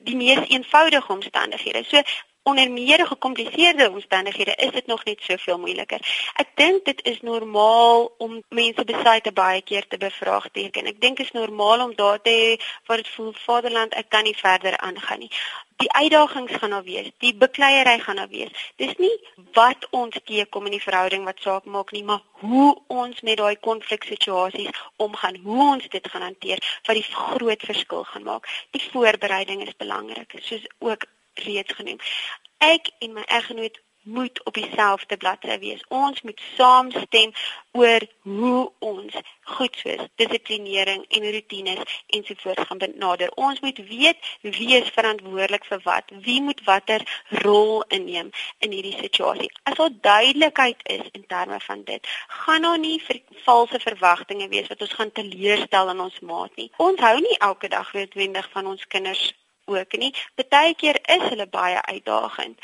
die 0.03 0.15
mees 0.15 0.48
eenvoudige 0.48 1.12
omstandighede. 1.12 1.84
So 1.84 2.01
onder 2.44 2.72
meer 2.72 3.08
gekompliseerde 3.08 3.91
omstandighede 3.91 4.56
is 4.56 4.72
dit 4.72 4.86
nog 4.86 5.03
net 5.03 5.22
soveel 5.22 5.60
moeiliker. 5.60 6.00
Ek 6.34 6.48
dink 6.56 6.86
dit 6.86 7.03
is 7.03 7.22
normaal 7.22 8.12
om 8.17 8.41
mense 8.50 8.84
besluite 8.84 9.32
baie 9.32 9.62
keer 9.62 9.88
te 9.88 9.98
bevraagteken. 9.98 10.88
Ek 10.88 11.01
dink 11.01 11.17
dit 11.17 11.25
is 11.25 11.36
normaal 11.36 11.84
om 11.89 11.96
daar 11.96 12.22
te 12.22 12.38
waar 12.86 13.03
dit 13.03 13.15
voel 13.15 13.34
vaderland 13.46 13.94
ek 13.94 14.10
kan 14.10 14.24
nie 14.24 14.38
verder 14.38 14.77
aangaan 14.77 15.20
nie. 15.25 15.32
Die 15.77 15.91
uitdagings 15.93 16.53
gaan 16.57 16.69
nou 16.74 16.84
wees, 16.84 17.10
die 17.22 17.34
bekleierery 17.38 18.00
gaan 18.00 18.17
nou 18.17 18.27
wees. 18.31 18.53
Dis 18.81 18.96
nie 18.98 19.13
wat 19.57 19.88
ons 19.89 20.17
teekom 20.25 20.65
in 20.65 20.74
die 20.77 20.81
verhouding 20.81 21.25
wat 21.29 21.43
saak 21.46 21.67
maak 21.69 21.93
nie, 21.93 22.03
maar 22.03 22.24
hoe 22.41 22.72
ons 22.88 23.22
met 23.22 23.38
daai 23.38 23.60
konfliksituasies 23.67 24.81
omgaan, 24.96 25.38
hoe 25.43 25.60
ons 25.67 25.89
dit 25.93 26.10
gaan 26.13 26.25
hanteer 26.25 26.63
wat 26.88 26.98
die 26.98 27.05
groot 27.10 27.67
verskil 27.69 28.03
gaan 28.10 28.25
maak. 28.25 28.50
Die 28.74 28.81
voorbereiding 28.89 29.62
is 29.67 29.77
belangrik, 29.77 30.34
soos 30.41 30.65
ook 30.79 31.05
reeds 31.46 31.77
genoem. 31.77 32.01
Ek 32.57 32.89
en 33.05 33.13
my 33.13 33.25
eggenoot 33.39 33.77
moet 34.07 34.43
op 34.43 34.53
dieselfde 34.53 35.17
bladsy 35.17 35.59
wees. 35.59 35.83
Ons 35.87 36.21
moet 36.21 36.41
saamstem 36.55 37.31
oor 37.71 38.01
hoe 38.21 38.71
ons 38.79 39.15
goed 39.41 39.75
soos 39.75 40.07
dissiplinering 40.15 41.05
en 41.07 41.31
rotines 41.31 42.03
ensovoorts 42.07 42.67
gaan 42.67 42.77
benader. 42.77 43.31
Ons 43.35 43.59
moet 43.59 43.77
weet 43.77 44.17
wie 44.41 44.75
is 44.75 44.89
verantwoordelik 44.95 45.65
vir 45.65 45.81
wat, 45.83 46.11
wie 46.27 46.41
moet 46.41 46.63
watter 46.63 47.03
rol 47.43 47.83
inneem 47.87 48.31
in 48.59 48.71
hierdie 48.71 48.97
situasie. 48.99 49.51
As 49.63 49.79
daar 49.79 49.95
duidelikheid 50.01 50.79
is 50.83 51.07
in 51.11 51.25
terme 51.27 51.59
van 51.59 51.83
dit, 51.83 52.07
gaan 52.27 52.61
daar 52.61 52.79
nie 52.79 53.01
ver 53.01 53.21
valse 53.43 53.79
verwagtinge 53.79 54.47
wees 54.47 54.67
wat 54.67 54.81
ons 54.81 54.93
gaan 54.93 55.11
teleurstel 55.11 55.89
aan 55.89 56.05
ons 56.07 56.19
maat 56.19 56.55
nie. 56.55 56.71
Ons 56.77 56.99
hou 56.99 57.17
nie 57.19 57.37
elke 57.37 57.67
dag 57.67 57.93
noodwendig 57.93 58.49
van 58.51 58.73
ons 58.73 58.87
kinders 58.87 59.33
ook 59.67 59.97
nie. 59.97 60.13
Partykeer 60.35 60.99
is 61.03 61.23
hulle 61.29 61.47
baie 61.51 61.81
uitdagend. 61.81 62.59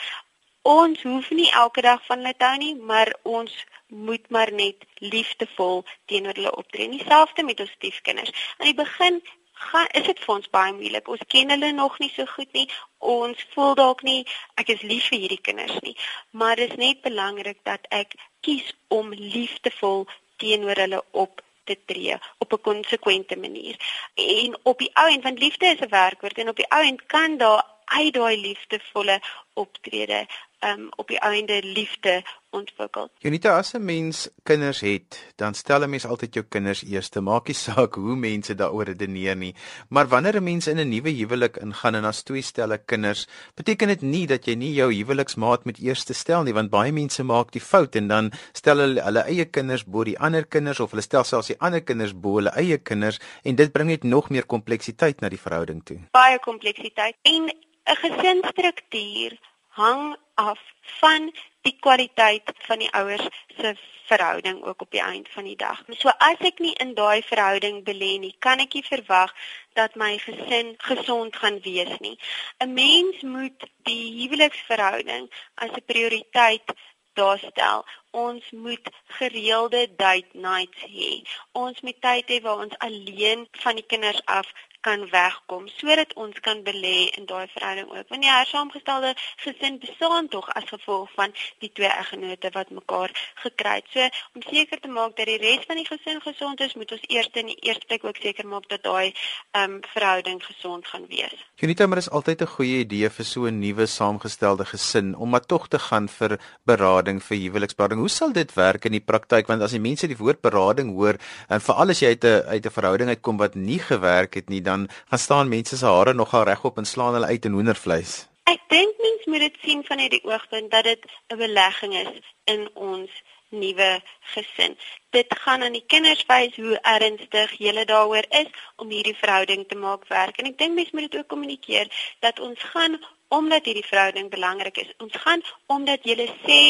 Ons 0.64 1.02
hoef 1.04 1.30
nie 1.36 1.50
elke 1.52 1.82
dag 1.84 2.06
van 2.08 2.22
hulle 2.22 2.36
te 2.40 2.46
hou 2.48 2.58
nie, 2.58 2.76
maar 2.76 3.10
ons 3.28 3.56
moet 3.88 4.30
maar 4.30 4.52
net 4.52 4.86
liefdevol 5.04 5.84
teenoor 6.08 6.38
hulle 6.40 6.54
optree. 6.56 6.88
Dieselfde 6.90 7.44
met 7.44 7.60
ons 7.60 7.74
stiefkinders. 7.76 8.32
Aan 8.58 8.70
die 8.70 8.78
begin 8.78 9.20
gaan 9.54 9.92
is 10.00 10.08
dit 10.08 10.22
vir 10.24 10.34
ons 10.36 10.50
baie 10.56 10.72
moeilik. 10.78 11.08
Ons 11.08 11.26
ken 11.28 11.52
hulle 11.52 11.72
nog 11.76 12.00
nie 12.00 12.12
so 12.16 12.26
goed 12.36 12.52
nie. 12.56 12.66
Ons 13.00 13.44
voel 13.52 13.76
dalk 13.76 14.06
nie 14.08 14.22
ek 14.62 14.72
is 14.76 14.86
lief 14.88 15.10
vir 15.12 15.26
hierdie 15.26 15.42
kinders 15.50 15.84
nie. 15.84 15.98
Maar 16.32 16.56
dit 16.64 16.72
is 16.72 16.80
net 16.80 17.04
belangrik 17.04 17.60
dat 17.68 17.92
ek 17.92 18.16
kies 18.48 18.72
om 18.88 19.12
liefdevol 19.12 20.08
teenoor 20.40 20.80
hulle 20.86 21.04
op 21.12 21.44
te 21.68 21.78
tree 21.92 22.16
op 22.40 22.54
'n 22.54 22.66
konsekwente 22.70 23.36
manier. 23.36 23.76
En 24.16 24.58
op 24.64 24.80
die 24.80 24.92
ou 24.94 25.08
end 25.12 25.24
want 25.24 25.40
liefde 25.40 25.66
is 25.66 25.84
'n 25.84 25.90
werkwoord 25.90 26.38
en 26.38 26.50
op 26.50 26.56
die 26.56 26.72
ou 26.72 26.84
end 26.84 27.06
kan 27.06 27.38
daar 27.38 27.64
uit 27.86 28.14
daai 28.14 28.42
liefdevolle 28.42 29.22
optrede 29.54 30.26
um 30.64 30.90
op 30.96 31.08
die 31.08 31.20
einde 31.20 31.60
liefde 31.64 32.24
ontwikkel. 32.50 33.10
Jonita 33.18 33.58
as 33.58 33.74
'n 33.74 33.86
mens 33.86 34.30
kinders 34.44 34.80
het, 34.80 35.34
dan 35.36 35.54
stel 35.54 35.84
'n 35.84 35.90
mens 35.90 36.06
altyd 36.06 36.34
jou 36.34 36.46
kinders 36.50 36.84
eerste. 36.84 37.22
Maak 37.22 37.48
nie 37.48 37.56
saak 37.56 37.96
hoe 37.96 38.16
mense 38.16 38.56
daaroor 38.56 38.84
redeneer 38.84 39.36
nie. 39.36 39.56
Maar 39.90 40.08
wanneer 40.08 40.36
'n 40.36 40.44
mens 40.44 40.68
in 40.68 40.80
'n 40.80 40.90
nuwe 40.90 41.10
huwelik 41.10 41.58
ingaan 41.58 41.96
en 41.96 42.06
as 42.06 42.24
twee 42.24 42.42
stelle 42.42 42.78
kinders, 42.78 43.28
beteken 43.56 43.88
dit 43.88 44.02
nie 44.02 44.28
dat 44.28 44.46
jy 44.46 44.56
nie 44.56 44.74
jou 44.74 44.94
huweliksmaat 44.94 45.66
moet 45.66 45.80
eerste 45.80 46.14
stel 46.14 46.44
nie, 46.44 46.54
want 46.54 46.70
baie 46.70 46.92
mense 46.92 47.24
maak 47.24 47.52
die 47.52 47.62
fout 47.62 47.96
en 47.96 48.08
dan 48.08 48.32
stel 48.52 48.78
hulle 48.78 49.02
hulle 49.02 49.24
eie 49.24 49.46
kinders 49.46 49.86
bo 49.86 50.04
die 50.04 50.20
ander 50.20 50.46
kinders 50.46 50.80
of 50.80 50.92
hulle 50.92 51.02
stel 51.02 51.24
selfs 51.24 51.48
die 51.48 51.60
ander 51.60 51.82
kinders 51.82 52.14
bo 52.14 52.36
hulle 52.36 52.52
eie 52.56 52.78
kinders 52.78 53.20
en 53.44 53.56
dit 53.56 53.72
bring 53.72 53.90
net 53.90 54.04
nog 54.04 54.30
meer 54.30 54.46
kompleksiteit 54.46 55.22
na 55.22 55.30
die 55.30 55.40
verhouding 55.40 55.84
toe. 55.84 56.00
Baie 56.12 56.40
kompleksiteit 56.40 57.16
en 57.22 57.44
'n 57.86 57.96
gesinsstruktuur 57.96 59.38
hang 59.80 60.16
af 60.36 60.60
van 61.00 61.32
die 61.62 61.76
kwaliteit 61.80 62.52
van 62.68 62.80
die 62.80 62.92
ouers 62.92 63.28
se 63.58 63.76
verhouding 64.06 64.64
ook 64.64 64.82
op 64.82 64.92
die 64.92 65.02
einde 65.02 65.30
van 65.32 65.44
die 65.44 65.56
dag. 65.56 65.84
So 65.98 66.12
as 66.18 66.42
ek 66.50 66.60
nie 66.60 66.74
in 66.84 66.94
daai 66.94 67.22
verhouding 67.24 67.84
belê 67.88 68.18
nie, 68.20 68.34
kan 68.40 68.60
ek 68.60 68.76
nie 68.78 68.84
verwag 68.86 69.32
dat 69.80 69.96
my 69.96 70.18
gesin 70.22 70.74
gesond 70.78 71.36
gaan 71.36 71.60
wees 71.68 71.94
nie. 72.00 72.18
'n 72.60 72.74
Mens 72.74 73.22
moet 73.22 73.70
die 73.90 74.06
huweliksverhouding 74.20 75.30
as 75.56 75.72
'n 75.72 75.86
prioriteit 75.86 76.76
daarstel. 77.14 77.86
Ons 78.12 78.52
moet 78.52 78.90
gereelde 79.18 79.96
date 79.96 80.30
nights 80.34 80.82
hê. 80.98 81.24
Ons 81.52 81.82
moet 81.82 82.02
tyd 82.02 82.30
hê 82.30 82.42
waar 82.42 82.62
ons 82.66 82.78
alleen 82.78 83.48
van 83.52 83.76
die 83.76 83.86
kinders 83.86 84.22
af 84.26 84.54
kan 84.86 85.06
wegkom 85.12 85.68
sodat 85.78 86.14
ons 86.20 86.40
kan 86.46 86.64
belê 86.68 87.08
in 87.18 87.26
daai 87.30 87.48
verhouding 87.56 87.88
ook. 87.90 88.10
Want 88.12 88.26
die 88.26 88.32
hersaamgestelde 88.32 89.14
gesin 89.44 89.80
bestaan 89.80 90.28
tog 90.28 90.50
as 90.60 90.68
gevolg 90.72 91.12
van 91.16 91.32
die 91.64 91.72
twee 91.72 91.92
eggenote 91.92 92.52
wat 92.58 92.74
mekaar 92.80 93.12
gekry 93.44 93.76
het. 93.80 93.88
So 93.94 94.08
om 94.36 94.44
seker 94.50 94.82
te 94.84 94.92
maak 94.92 95.16
dat 95.20 95.30
die 95.32 95.40
res 95.42 95.64
van 95.70 95.80
die 95.80 95.88
gesin 95.88 96.20
gesond 96.26 96.64
is, 96.66 96.76
moet 96.80 96.92
ons 96.96 97.06
eers 97.08 97.32
in 97.44 97.52
die 97.52 97.60
eerste 97.70 97.88
plek 97.88 98.04
ook 98.10 98.20
seker 98.26 98.48
maak 98.48 98.68
dat 98.74 98.84
daai 98.84 99.14
ehm 99.52 99.78
um, 99.78 99.80
verhouding 99.94 100.44
gesond 100.44 100.88
gaan 100.88 101.06
wees. 101.08 101.40
Janita, 101.62 101.88
maar 101.88 102.02
is 102.04 102.10
altyd 102.10 102.42
'n 102.42 102.54
goeie 102.58 102.78
idee 102.84 103.10
vir 103.10 103.26
so 103.26 103.46
'n 103.46 103.60
nuwe 103.60 103.86
saamgestelde 103.86 104.66
gesin 104.66 105.16
om 105.16 105.30
maar 105.30 105.46
tog 105.46 105.68
te 105.68 105.80
gaan 105.80 106.10
vir 106.10 106.40
berading 106.66 107.24
vir 107.24 107.38
huweliksberading. 107.38 108.00
Hoe 108.00 108.10
sal 108.10 108.32
dit 108.32 108.54
werk 108.54 108.86
in 108.86 108.92
die 108.92 109.06
praktyk 109.12 109.48
want 109.48 109.62
as 109.62 109.72
die 109.72 109.80
mense 109.80 110.08
die 110.08 110.18
woord 110.18 110.42
berading 110.42 110.90
hoor 110.96 111.16
en 111.48 111.62
veral 111.62 111.90
as 111.90 112.00
jy 112.00 112.08
uit 112.08 112.24
'n 112.24 112.44
uit 112.54 112.66
'n 112.66 112.78
verhouding 112.78 113.10
uitkom 113.10 113.38
wat 113.38 113.56
nie 113.56 113.80
gewerk 113.80 114.34
het 114.34 114.50
nie, 114.50 114.62
dan 114.62 114.73
dan 114.74 114.88
gaan 115.10 115.24
staan 115.26 115.54
mense 115.56 115.78
se 115.78 115.86
hare 115.86 116.14
nogal 116.14 116.44
regop 116.52 116.78
en 116.78 116.86
slaan 116.86 117.14
hulle 117.18 117.32
uit 117.34 117.46
in 117.46 117.58
hoendervleis. 117.58 118.14
Ek 118.54 118.62
dink 118.74 118.98
mense 119.06 119.30
moet 119.32 119.46
dit 119.48 119.62
sien 119.66 119.84
van 119.90 120.02
hierdie 120.04 120.24
oogpunt 120.28 120.72
dat 120.72 120.90
dit 120.92 121.06
'n 121.34 121.38
belegging 121.46 121.94
is 122.00 122.26
in 122.54 122.70
ons 122.74 123.12
nuwe 123.50 124.02
gesin. 124.34 124.78
Dit 125.10 125.36
gaan 125.44 125.64
aan 125.64 125.78
die 125.78 125.86
kinders 125.94 126.26
wys 126.28 126.56
hoe 126.56 126.80
ernstig 126.96 127.58
hulle 127.58 127.86
daaroor 127.86 128.26
is 128.42 128.50
om 128.76 128.90
hierdie 128.90 129.16
verhouding 129.16 129.68
te 129.68 129.76
maak 129.76 130.08
werk. 130.08 130.38
En 130.38 130.50
ek 130.52 130.58
dink 130.58 130.76
mense 130.76 130.96
moet 130.96 131.12
dit 131.12 131.20
ook 131.20 131.30
kommunikeer 131.34 131.88
dat 132.20 132.40
ons 132.40 132.60
gaan 132.74 132.98
omdat 133.38 133.66
hierdie 133.66 133.86
verhouding 133.86 134.30
belangrik 134.30 134.78
is. 134.78 134.94
Ons 134.98 135.16
gaan 135.26 135.42
omdat 135.76 136.06
jy 136.06 136.28
sê 136.46 136.62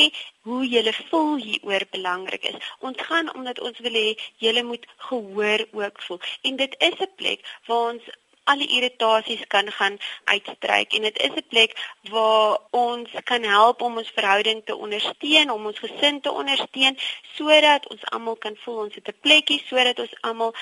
hoe 0.48 0.64
jy 0.68 0.94
voel 1.10 1.36
hieroor 1.46 1.86
belangrik 1.92 2.44
is. 2.52 2.58
Ons 2.80 3.00
gaan 3.10 3.32
omdat 3.36 3.60
ons 3.60 3.80
wil 3.86 4.00
hê 4.00 4.10
jy 4.44 4.64
moet 4.64 4.86
gehoor 5.10 5.68
ook 5.72 6.04
voel. 6.08 6.22
En 6.42 6.56
dit 6.64 6.76
is 6.90 7.00
'n 7.00 7.12
plek 7.16 7.40
waar 7.68 7.94
ons 7.94 8.04
al 8.44 8.60
die 8.60 8.70
irritasies 8.78 9.44
kan 9.48 9.72
gaan 9.72 9.98
uitstryk 10.24 10.94
en 10.94 11.02
dit 11.08 11.18
is 11.28 11.36
'n 11.42 11.48
plek 11.50 11.72
waar 12.12 12.58
ons 12.70 13.10
kan 13.24 13.44
help 13.44 13.82
om 13.82 13.98
ons 13.98 14.16
verhouding 14.16 14.66
te 14.66 14.76
ondersteun, 14.76 15.52
om 15.52 15.66
ons 15.66 15.80
gesin 15.80 16.22
te 16.22 16.32
ondersteun 16.32 16.98
sodat 17.36 17.88
ons 17.88 18.06
almal 18.06 18.36
kan 18.36 18.56
voel 18.64 18.84
ons 18.86 18.96
het 18.96 19.08
'n 19.08 19.20
plekkie 19.22 19.64
sodat 19.68 20.00
ons 20.00 20.16
almal 20.22 20.56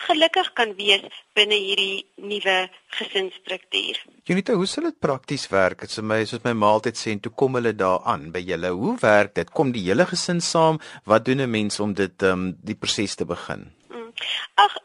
gelukkig 0.00 0.52
kan 0.52 0.74
wees 0.76 1.04
binne 1.36 1.54
hierdie 1.54 2.06
nuwe 2.16 2.56
gesinsstruktuur. 2.98 4.00
Junita, 4.28 4.56
hoe 4.58 4.66
sal 4.66 4.88
dit 4.90 4.98
prakties 5.00 5.48
werk? 5.52 5.84
Dit 5.84 5.90
is 5.90 6.02
my 6.02 6.24
soos 6.24 6.44
my 6.44 6.52
ma 6.52 6.72
altyd 6.76 6.98
sê 6.98 7.14
toe 7.20 7.32
kom 7.32 7.58
hulle 7.58 7.74
daaraan 7.74 8.30
by 8.32 8.42
julle. 8.46 8.72
Hoe 8.72 8.96
werk 9.00 9.34
dit? 9.34 9.50
Kom 9.50 9.72
die 9.72 9.84
hele 9.88 10.06
gesin 10.06 10.40
saam? 10.40 10.80
Wat 11.04 11.24
doen 11.24 11.40
'n 11.40 11.50
mens 11.50 11.80
om 11.80 11.94
dit 11.94 12.22
ehm 12.22 12.32
um, 12.32 12.56
die 12.62 12.74
proses 12.74 13.14
te 13.14 13.24
begin? 13.24 13.72
Mm. 13.88 14.12
Ag 14.54 14.76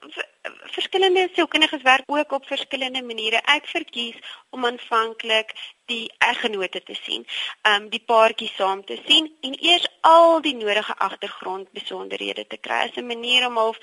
verskillende 0.77 1.29
sielkundiges 1.33 1.81
werk 1.81 2.03
ook 2.05 2.31
op 2.31 2.45
verskillende 2.45 3.01
maniere. 3.01 3.41
Ek 3.45 3.65
verkies 3.65 4.15
om 4.49 4.65
aanvanklik 4.65 5.53
die 5.87 6.11
eggenote 6.19 6.81
te 6.83 6.95
sien, 7.01 7.25
um 7.71 7.89
die 7.89 8.01
paartjie 8.05 8.49
saam 8.55 8.83
te 8.85 8.97
sien 9.07 9.29
en 9.41 9.55
eers 9.63 9.87
al 10.01 10.41
die 10.41 10.55
nodige 10.55 10.95
agtergrond 10.97 11.71
besonderhede 11.71 12.45
te 12.47 12.57
kry 12.57 12.79
as 12.87 12.97
'n 12.97 13.07
manier 13.07 13.47
om 13.47 13.57
half 13.57 13.77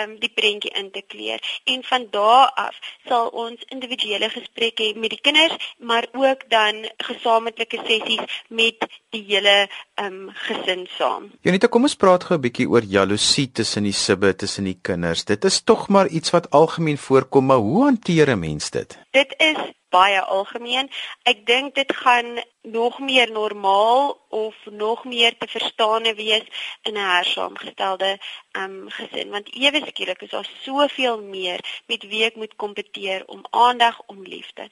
um 0.00 0.18
die 0.18 0.32
prentjie 0.34 0.72
in 0.80 0.90
te 0.90 1.02
kleer. 1.02 1.40
En 1.64 1.82
van 1.84 2.06
daardie 2.10 2.28
af 2.56 2.76
sal 3.08 3.28
ons 3.28 3.62
individuele 3.68 4.28
gesprekke 4.30 4.82
hê 4.82 4.94
met 4.96 5.10
die 5.10 5.20
kinders, 5.20 5.74
maar 5.78 6.06
ook 6.12 6.48
dan 6.48 6.88
gesamentlike 6.98 7.80
sessies 7.86 8.42
met 8.48 8.86
die 9.10 9.24
hele 9.28 9.68
um 9.96 10.30
gesin 10.46 10.86
saam. 10.98 11.30
Janita, 11.42 11.66
kom 11.66 11.82
ons 11.82 11.96
praat 11.96 12.24
gou 12.24 12.38
'n 12.38 12.42
bietjie 12.46 12.68
oor 12.68 12.82
jaloesie 12.82 13.52
tussen 13.52 13.82
die 13.82 13.92
sibbe, 13.92 14.34
tussen 14.36 14.64
die 14.64 14.78
kinders. 14.82 15.24
Dit 15.24 15.44
is 15.44 15.62
tog 15.64 15.88
maar 15.88 16.08
iets 16.08 16.30
wat 16.30 16.50
algemeen 16.50 16.98
voorkom, 16.98 17.46
maar 17.46 17.56
hoe 17.56 17.84
hanteer 17.84 18.28
'n 18.30 18.38
mens 18.38 18.70
dit? 18.70 18.98
Dit 19.10 19.34
is 19.38 19.79
baie 19.90 20.20
algemeen. 20.20 20.90
Ek 21.22 21.46
dink 21.46 21.74
dit 21.74 21.92
gaan 21.96 22.38
nog 22.62 22.98
meer 22.98 23.30
normaal 23.32 24.18
of 24.28 24.54
nog 24.64 25.04
meer 25.04 25.36
te 25.38 25.48
verstaane 25.48 26.14
wees 26.14 26.46
in 26.82 26.94
'n 26.94 27.10
hersaamgestelde 27.16 28.18
um, 28.52 28.90
gesin 28.90 29.30
want 29.30 29.54
ewe 29.54 29.80
skielik 29.86 30.22
is 30.22 30.30
daar 30.30 30.50
soveel 30.62 31.22
meer 31.22 31.60
met 31.86 32.02
wie 32.02 32.24
ek 32.24 32.36
moet 32.36 32.56
kompeteer 32.56 33.22
om 33.26 33.44
aandag 33.50 34.02
om 34.06 34.22
liefde. 34.22 34.70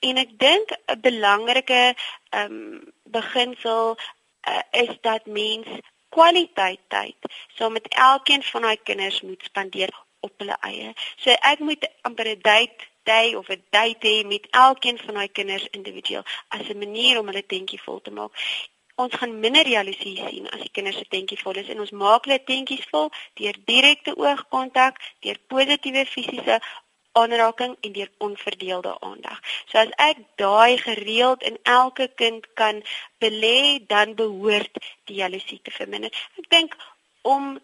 En 0.00 0.16
ek 0.16 0.38
dink 0.38 0.68
'n 0.70 1.00
belangrike 1.00 1.94
um, 2.30 2.92
beginsel 3.04 3.96
uh, 4.48 4.62
is 4.70 4.92
dat 5.00 5.26
mens 5.26 5.66
kwaliteit 6.08 6.80
tyd 6.88 7.16
so 7.54 7.70
met 7.70 7.88
elkeen 7.88 8.42
van 8.42 8.62
daai 8.62 8.78
kinders 8.82 9.20
moet 9.20 9.42
spandeer 9.44 9.92
op 10.20 10.32
hulle 10.36 10.56
eie. 10.60 10.92
So 11.16 11.30
ek 11.30 11.58
moet 11.58 11.88
amper 12.02 12.28
'n 12.28 12.40
date 12.42 12.89
day 13.12 13.34
of 13.40 13.48
'n 13.48 13.62
date 13.76 14.06
hê 14.08 14.26
met 14.32 14.44
elkeen 14.66 14.98
van 15.04 15.14
daai 15.14 15.30
kinders 15.38 15.66
individueel 15.78 16.24
as 16.56 16.68
'n 16.68 16.82
manier 16.84 17.18
om 17.18 17.26
hulle 17.30 17.46
tentjie 17.54 17.82
vol 17.86 18.00
te 18.00 18.10
maak. 18.18 18.32
Ons 19.02 19.14
gaan 19.18 19.40
minder 19.44 19.66
jaloesie 19.76 20.16
sien 20.28 20.50
as 20.54 20.60
die 20.60 20.74
kinders 20.76 20.98
se 21.00 21.06
tentjie 21.14 21.40
vol 21.42 21.56
is 21.62 21.68
en 21.72 21.80
ons 21.84 21.96
maak 22.04 22.24
hulle 22.24 22.42
tentjies 22.50 22.86
vol 22.92 23.08
deur 23.40 23.56
direkte 23.72 24.12
oogkontak, 24.24 24.94
deur 25.24 25.38
positiewe 25.52 26.04
fisiese 26.14 26.60
aanraking 27.12 27.76
en 27.80 27.92
deur 27.92 28.10
onverdeelde 28.18 28.92
aandag. 29.00 29.40
So 29.66 29.78
as 29.78 29.92
ek 29.96 30.18
daai 30.42 30.76
gereeld 30.78 31.42
in 31.42 31.58
elke 31.62 32.10
kind 32.14 32.46
kan 32.54 32.82
belê, 33.18 33.80
dan 33.86 34.14
behoort 34.14 34.78
die 35.10 35.18
jaloesie 35.22 35.60
te 35.62 35.74
verminder. 35.74 36.12
Ek 36.38 36.50
dink 36.50 36.76
om 37.22 37.58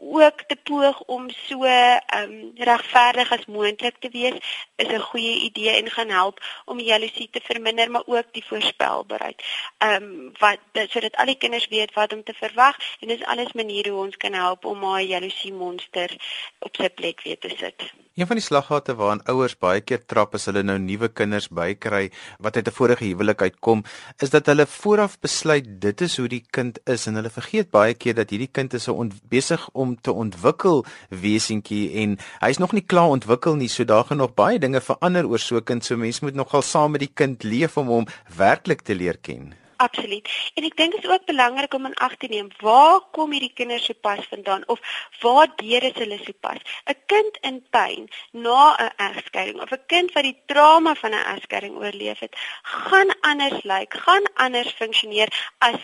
ook 0.00 0.42
te 0.46 0.56
poog 0.56 1.00
om 1.00 1.30
so 1.30 1.64
um 1.64 2.52
regverdig 2.54 3.32
as 3.32 3.46
moontlik 3.46 3.96
te 3.98 4.08
wees 4.08 4.36
is 4.76 4.88
'n 4.88 4.98
goeie 5.10 5.34
idee 5.40 5.70
en 5.70 5.90
gaan 5.90 6.08
help 6.08 6.40
om 6.64 6.80
jaloesie 6.80 7.28
te 7.30 7.40
verminder 7.44 7.90
maar 7.90 8.06
ook 8.06 8.32
die 8.32 8.44
voorspelbaarheid. 8.46 9.42
Um 9.78 10.32
wat 10.38 10.58
sodat 10.72 11.16
al 11.16 11.26
die 11.26 11.38
kinders 11.38 11.68
weet 11.68 11.94
wat 11.94 12.12
om 12.12 12.22
te 12.22 12.32
verwag 12.32 12.76
en 13.00 13.08
dis 13.08 13.24
alles 13.24 13.52
maniere 13.52 13.90
hoe 13.90 14.04
ons 14.04 14.16
kan 14.16 14.32
help 14.32 14.64
om 14.64 14.82
haar 14.82 15.02
jaloesie 15.02 15.52
monster 15.52 16.16
op 16.58 16.76
sy 16.76 16.88
plek 16.88 17.22
weer 17.22 17.38
te 17.38 17.52
sit. 17.56 17.92
Een 18.20 18.26
van 18.26 18.36
die 18.36 18.44
slaggate 18.44 18.94
waaraan 18.98 19.22
ouers 19.32 19.54
baie 19.56 19.80
keer 19.80 20.00
trap 20.04 20.34
as 20.34 20.44
hulle 20.50 20.60
nou 20.66 20.74
nuwe 20.78 21.08
kinders 21.08 21.46
bykry 21.48 22.10
wat 22.38 22.56
uit 22.56 22.68
'n 22.68 22.76
vorige 22.78 23.04
huwelik 23.04 23.42
uitkom, 23.42 23.84
is 24.18 24.30
dat 24.30 24.46
hulle 24.46 24.66
vooraf 24.66 25.18
besluit 25.20 25.80
dit 25.80 26.00
is 26.00 26.16
hoe 26.16 26.28
die 26.28 26.44
kind 26.50 26.80
is 26.84 27.06
en 27.06 27.14
hulle 27.14 27.30
vergeet 27.30 27.70
baie 27.70 27.94
keer 27.94 28.14
dat 28.14 28.30
hierdie 28.30 28.50
kind 28.52 28.74
is 28.74 28.88
besig 29.28 29.68
om 29.72 29.89
te 30.00 30.12
ontwikkel 30.12 30.84
wesentjie 31.08 31.92
en 32.02 32.18
hy's 32.40 32.58
nog 32.58 32.72
nie 32.72 32.86
klaar 32.86 33.14
ontwikkel 33.16 33.56
nie, 33.56 33.68
so 33.68 33.84
daar 33.84 34.04
gaan 34.04 34.22
nog 34.22 34.34
baie 34.34 34.58
dinge 34.58 34.80
verander 34.80 35.26
oor 35.26 35.38
so 35.38 35.56
'n 35.56 35.64
kind, 35.64 35.84
so 35.84 35.96
mens 35.96 36.20
moet 36.20 36.34
nogal 36.34 36.62
saam 36.62 36.90
met 36.90 37.00
die 37.00 37.14
kind 37.14 37.42
leef 37.42 37.76
om 37.76 37.86
hom 37.86 38.06
werklik 38.36 38.80
te 38.82 38.94
leer 38.94 39.18
ken. 39.18 39.54
Absoluut. 39.80 40.28
En 40.54 40.64
ek 40.68 40.76
dink 40.76 40.92
dit 40.92 41.04
is 41.04 41.10
ook 41.10 41.24
belangrik 41.24 41.74
om 41.74 41.86
in 41.88 41.94
ag 42.04 42.16
te 42.20 42.28
neem 42.28 42.50
waar 42.60 42.98
kom 43.16 43.32
hierdie 43.32 43.52
kinders 43.56 43.86
se 43.88 43.94
pas 43.94 44.20
vandaan 44.28 44.66
of 44.68 44.80
waar 45.22 45.48
deur 45.56 45.86
is 45.88 45.96
hulle 46.02 46.18
se 46.20 46.34
pas. 46.46 46.60
'n 46.92 46.98
Kind 47.12 47.38
in 47.48 47.62
pyn 47.76 48.10
na 48.30 48.76
'n 48.76 48.92
egskeiding 49.08 49.60
of 49.64 49.72
'n 49.72 49.86
kind 49.86 50.12
wat 50.12 50.28
die 50.28 50.36
trauma 50.52 50.94
van 50.94 51.16
'n 51.16 51.24
egskeiding 51.34 51.80
oorleef 51.80 52.18
het, 52.18 52.36
gaan 52.62 53.10
anders 53.20 53.62
lyk, 53.62 53.80
like, 53.80 54.00
gaan 54.04 54.26
anders 54.34 54.72
funksioneer 54.82 55.32
as 55.58 55.80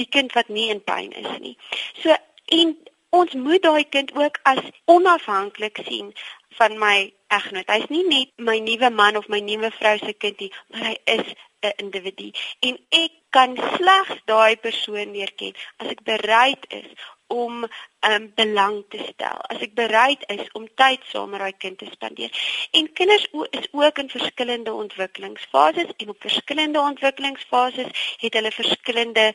die 0.00 0.08
kind 0.08 0.32
wat 0.32 0.48
nie 0.48 0.68
in 0.70 0.82
pyn 0.84 1.12
is 1.12 1.38
nie. 1.38 1.56
So 2.00 2.16
en 2.44 2.76
ons 3.10 3.32
moet 3.34 3.62
daai 3.62 3.84
kind 3.88 4.14
ook 4.14 4.38
as 4.42 4.60
onafhanklik 4.84 5.80
sien 5.88 6.12
van 6.58 6.78
my 6.78 7.12
eggenoot. 7.26 7.68
Hy's 7.70 7.88
nie 7.92 8.04
net 8.08 8.32
my 8.36 8.58
nuwe 8.58 8.90
man 8.90 9.16
of 9.16 9.28
my 9.28 9.40
nuwe 9.40 9.70
vrou 9.70 9.96
se 9.98 10.12
kind 10.12 10.40
nie, 10.40 10.52
maar 10.72 10.90
hy 10.90 10.96
is 11.04 11.34
'n 11.60 11.72
individu 11.82 12.30
en 12.60 12.78
ek 12.88 13.12
kan 13.30 13.56
slegs 13.76 14.18
daai 14.30 14.56
persoon 14.56 15.12
leer 15.16 15.32
ken 15.40 15.54
as 15.82 15.88
ek 15.94 16.02
bereid 16.10 16.66
is 16.68 16.90
om 17.28 17.66
um 18.08 18.32
belang 18.34 18.84
te 18.88 18.98
stel. 19.08 19.40
As 19.52 19.60
ek 19.66 19.74
bereid 19.74 20.22
is 20.32 20.46
om 20.58 20.68
tyd 20.80 21.02
saam 21.10 21.34
met 21.34 21.42
daai 21.44 21.56
kind 21.64 21.78
te 21.78 21.88
spandeer. 21.90 22.32
En 22.72 22.92
kinders 22.92 23.26
is 23.50 23.68
ook 23.72 23.98
in 23.98 24.08
verskillende 24.08 24.72
ontwikkelingsfases 24.72 25.92
en 25.96 26.14
op 26.14 26.20
verskillende 26.20 26.80
ontwikkelingsfases 26.80 28.16
het 28.24 28.38
hulle 28.38 28.52
verskillende 28.52 29.26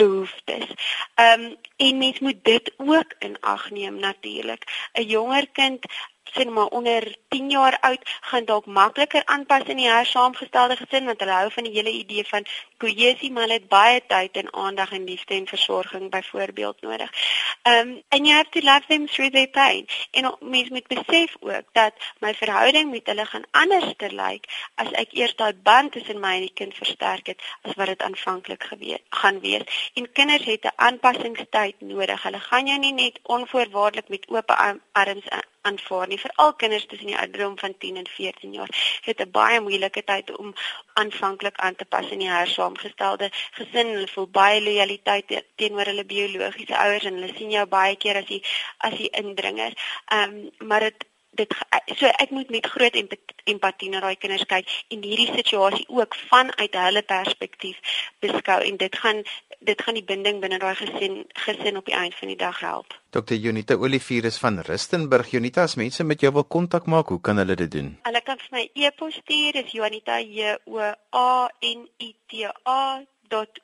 behoeftes. 0.00 0.68
Um 1.14 1.56
en 1.76 1.98
mens 1.98 2.18
moet 2.18 2.44
dit 2.44 2.72
ook 2.76 3.14
in 3.18 3.36
ag 3.40 3.70
neem 3.70 3.98
natuurlik. 3.98 4.62
'n 4.92 5.02
Jonger 5.02 5.46
kind 5.52 5.84
sien 6.24 6.52
maar 6.52 6.66
onder 6.66 7.16
10 7.28 7.50
jaar 7.50 7.78
oud 7.80 8.00
gaan 8.20 8.44
dalk 8.44 8.66
makliker 8.66 9.24
aanpas 9.24 9.62
in 9.62 9.76
die 9.76 9.88
hersaamgestelde 9.88 10.76
gesin 10.76 11.04
want 11.04 11.20
hulle 11.20 11.32
hou 11.32 11.50
van 11.50 11.64
die 11.64 11.72
hele 11.72 11.90
idee 11.90 12.24
van 12.24 12.46
kohesie 12.76 13.30
maar 13.32 13.42
hulle 13.42 13.58
het 13.58 13.68
baie 13.68 14.02
tyd 14.06 14.36
en 14.36 14.52
aandag 14.54 14.92
en 14.92 15.04
liefde 15.04 15.34
en 15.34 15.46
versorging 15.46 16.10
byvoorbeeld 16.10 16.80
nodig. 16.80 17.10
Um 17.62 18.02
and 18.08 18.26
you 18.26 18.34
have 18.36 18.50
to 18.50 18.60
love 18.60 18.86
them 18.88 19.06
through 19.06 19.32
their 19.32 19.48
pain. 19.48 19.86
En 20.10 20.36
mens 20.40 20.68
moet 20.68 20.86
besef 20.86 21.36
ook 21.40 21.66
dat 21.72 21.94
my 22.18 22.34
verhouding 22.34 22.90
met 22.90 23.06
hulle 23.06 23.26
gaan 23.26 23.44
anders 23.50 23.92
te 23.96 24.12
lyk 24.14 24.46
as 24.74 24.90
ek 24.92 25.12
eers 25.12 25.36
daai 25.36 25.54
band 25.54 25.92
tussen 25.92 26.20
my 26.20 26.34
en 26.34 26.46
die 26.48 26.54
kind 26.54 26.74
versterk 26.74 27.26
het 27.26 27.42
as 27.62 27.74
wat 27.74 27.86
dit 27.86 28.02
aanvanklik 28.02 28.62
gewees 28.62 29.04
gaan 29.08 29.40
wees. 29.40 29.90
En 29.94 30.12
kinders 30.12 30.44
het 30.44 30.64
'n 30.64 30.76
aanpassingstyd 30.76 31.80
nodig. 31.80 32.22
Hulle 32.22 32.40
gaan 32.40 32.66
jou 32.66 32.78
nie 32.78 32.92
net 32.92 33.18
onvoorwaardelik 33.22 34.08
met 34.08 34.28
oop 34.28 34.50
arms 34.92 35.28
aanvaar 35.60 36.06
nie. 36.08 36.18
Veral 36.18 36.54
kinders 36.54 36.86
tussen 36.86 37.06
die 37.06 37.18
ouderdom 37.18 37.58
van 37.58 37.74
10 37.78 37.96
en 37.96 38.08
14 38.08 38.52
jaar 38.52 39.00
het 39.04 39.20
'n 39.20 39.30
baie 39.30 39.60
moeilike 39.60 40.04
tyd 40.04 40.36
om 40.36 40.54
aanvanklik 40.92 41.56
aan 41.56 41.76
te 41.76 41.84
pas 41.84 42.10
in 42.10 42.18
die 42.18 42.30
hersaamgestelde 42.30 43.30
gesin. 43.50 43.86
Hulle 43.86 44.08
voel 44.08 44.28
baie 44.28 44.62
lojaliteit 44.62 45.44
teenoor 45.54 45.84
hulle 45.84 46.04
biologiese 46.04 46.76
ouers 46.78 47.04
en 47.04 47.14
hulle 47.14 47.34
sien 47.36 47.50
jou 47.50 47.66
baie 47.66 47.96
keer 47.96 48.16
as 48.16 48.26
die 48.26 48.42
as 48.78 48.96
die 48.96 49.10
indringer. 49.10 49.72
Ehm 50.06 50.34
um, 50.34 50.68
maar 50.68 50.80
dit 50.80 51.08
dit 51.38 51.54
so 51.96 52.06
ek 52.06 52.30
moet 52.30 52.50
met 52.50 52.66
groot 52.66 52.96
empatie 53.44 53.90
na 53.90 54.00
daai 54.02 54.16
kinders 54.18 54.46
kyk 54.50 54.66
en 54.90 55.02
hierdie 55.06 55.30
situasie 55.34 55.86
ook 55.88 56.14
vanuit 56.30 56.74
hulle 56.84 57.02
perspektief 57.06 57.76
beskou 58.24 58.58
en 58.66 58.76
dit 58.80 58.96
gaan 59.02 59.22
dit 59.60 59.82
gaan 59.82 59.98
die 59.98 60.06
binding 60.06 60.40
binne 60.42 60.58
daai 60.58 60.74
gesin 60.74 61.24
gesin 61.44 61.76
op 61.76 61.86
die 61.86 61.94
einde 61.94 62.16
van 62.16 62.28
die 62.32 62.40
dag 62.40 62.60
help. 62.64 62.86
Dr. 63.10 63.34
Junita 63.34 63.74
Olivier 63.74 64.24
is 64.24 64.38
van 64.38 64.60
Rustenburg. 64.66 65.30
Junita, 65.30 65.62
as 65.62 65.76
mense 65.76 66.04
met 66.04 66.20
jou 66.20 66.32
wil 66.32 66.44
kontak 66.44 66.86
maak, 66.86 67.08
hoe 67.08 67.20
kan 67.20 67.36
hulle 67.42 67.56
dit 67.58 67.70
doen? 67.70 67.98
Hulle 68.06 68.20
kan 68.24 68.38
vir 68.38 68.50
my 68.56 68.70
e-pos 68.74 69.14
stuur, 69.20 69.52
dis 69.58 69.72
Junita 69.76 70.20
J 70.22 70.56
O 70.66 70.78
A 70.80 71.48
N 71.60 71.88
I 71.98 72.14
T 72.30 72.32
A 72.64 73.02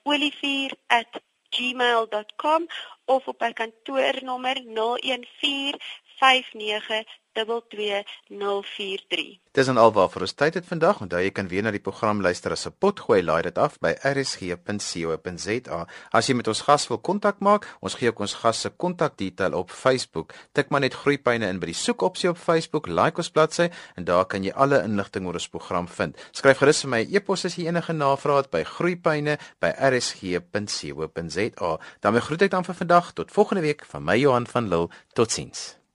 .olivier@gmail.com 0.03 2.67
of 3.05 3.27
op 3.27 3.41
my 3.41 3.53
kantoornommer 3.53 4.63
014 4.75 5.81
59 6.21 7.05
22043. 7.45 9.39
Dis 9.53 9.69
en 9.69 9.77
alwaar 9.81 10.09
vir 10.13 10.23
ons 10.25 10.35
tyd 10.37 10.55
het 10.59 10.67
vandag. 10.69 11.01
Onthou 11.05 11.21
jy 11.21 11.31
kan 11.37 11.49
weer 11.51 11.65
na 11.65 11.73
die 11.75 11.83
program 11.85 12.23
luister 12.25 12.53
as 12.53 12.67
'n 12.67 12.75
potgooi 12.81 13.23
laai 13.23 13.43
dit 13.43 13.59
af 13.59 13.79
by 13.81 13.93
rsg.co.za. 14.13 15.87
As 16.13 16.29
jy 16.29 16.35
met 16.35 16.49
ons 16.49 16.61
gas 16.61 16.89
wil 16.89 16.99
kontak 16.99 17.39
maak, 17.41 17.77
ons 17.81 17.95
gee 17.95 18.09
ook 18.09 18.21
ons 18.21 18.35
gas 18.35 18.61
se 18.61 18.71
kontakdetail 18.71 19.53
op 19.53 19.71
Facebook. 19.71 20.33
Tik 20.53 20.71
maar 20.71 20.81
net 20.81 20.95
groeipyne 20.95 21.49
in 21.49 21.59
by 21.59 21.67
die 21.67 21.75
soekopsie 21.75 22.31
op 22.31 22.39
Facebook, 22.39 22.87
like 22.87 23.17
ons 23.17 23.31
bladsy 23.31 23.71
en 23.97 24.05
daar 24.05 24.25
kan 24.25 24.45
jy 24.45 24.53
alle 24.53 24.83
inligting 24.83 25.27
oor 25.27 25.35
ons 25.35 25.49
program 25.49 25.89
vind. 25.89 26.17
Skryf 26.33 26.59
gerus 26.59 26.81
vir 26.81 26.91
my 26.91 27.07
e-pos 27.11 27.45
as 27.45 27.57
jy 27.57 27.67
enige 27.67 27.93
navrae 27.93 28.37
het 28.37 28.51
by 28.51 28.65
groeipyne 28.65 29.39
by 29.61 29.73
rsg.co.za. 29.79 31.79
daarmee 32.01 32.21
groet 32.21 32.43
ek 32.43 32.51
dan 32.51 32.65
vir 32.65 32.75
vandag 32.75 33.13
tot 33.13 33.31
volgende 33.31 33.63
week 33.63 33.85
van 33.85 34.05
my 34.05 34.17
Johan 34.17 34.47
van 34.47 34.69
Lille. 34.69 34.89
Totsiens. 35.15 35.86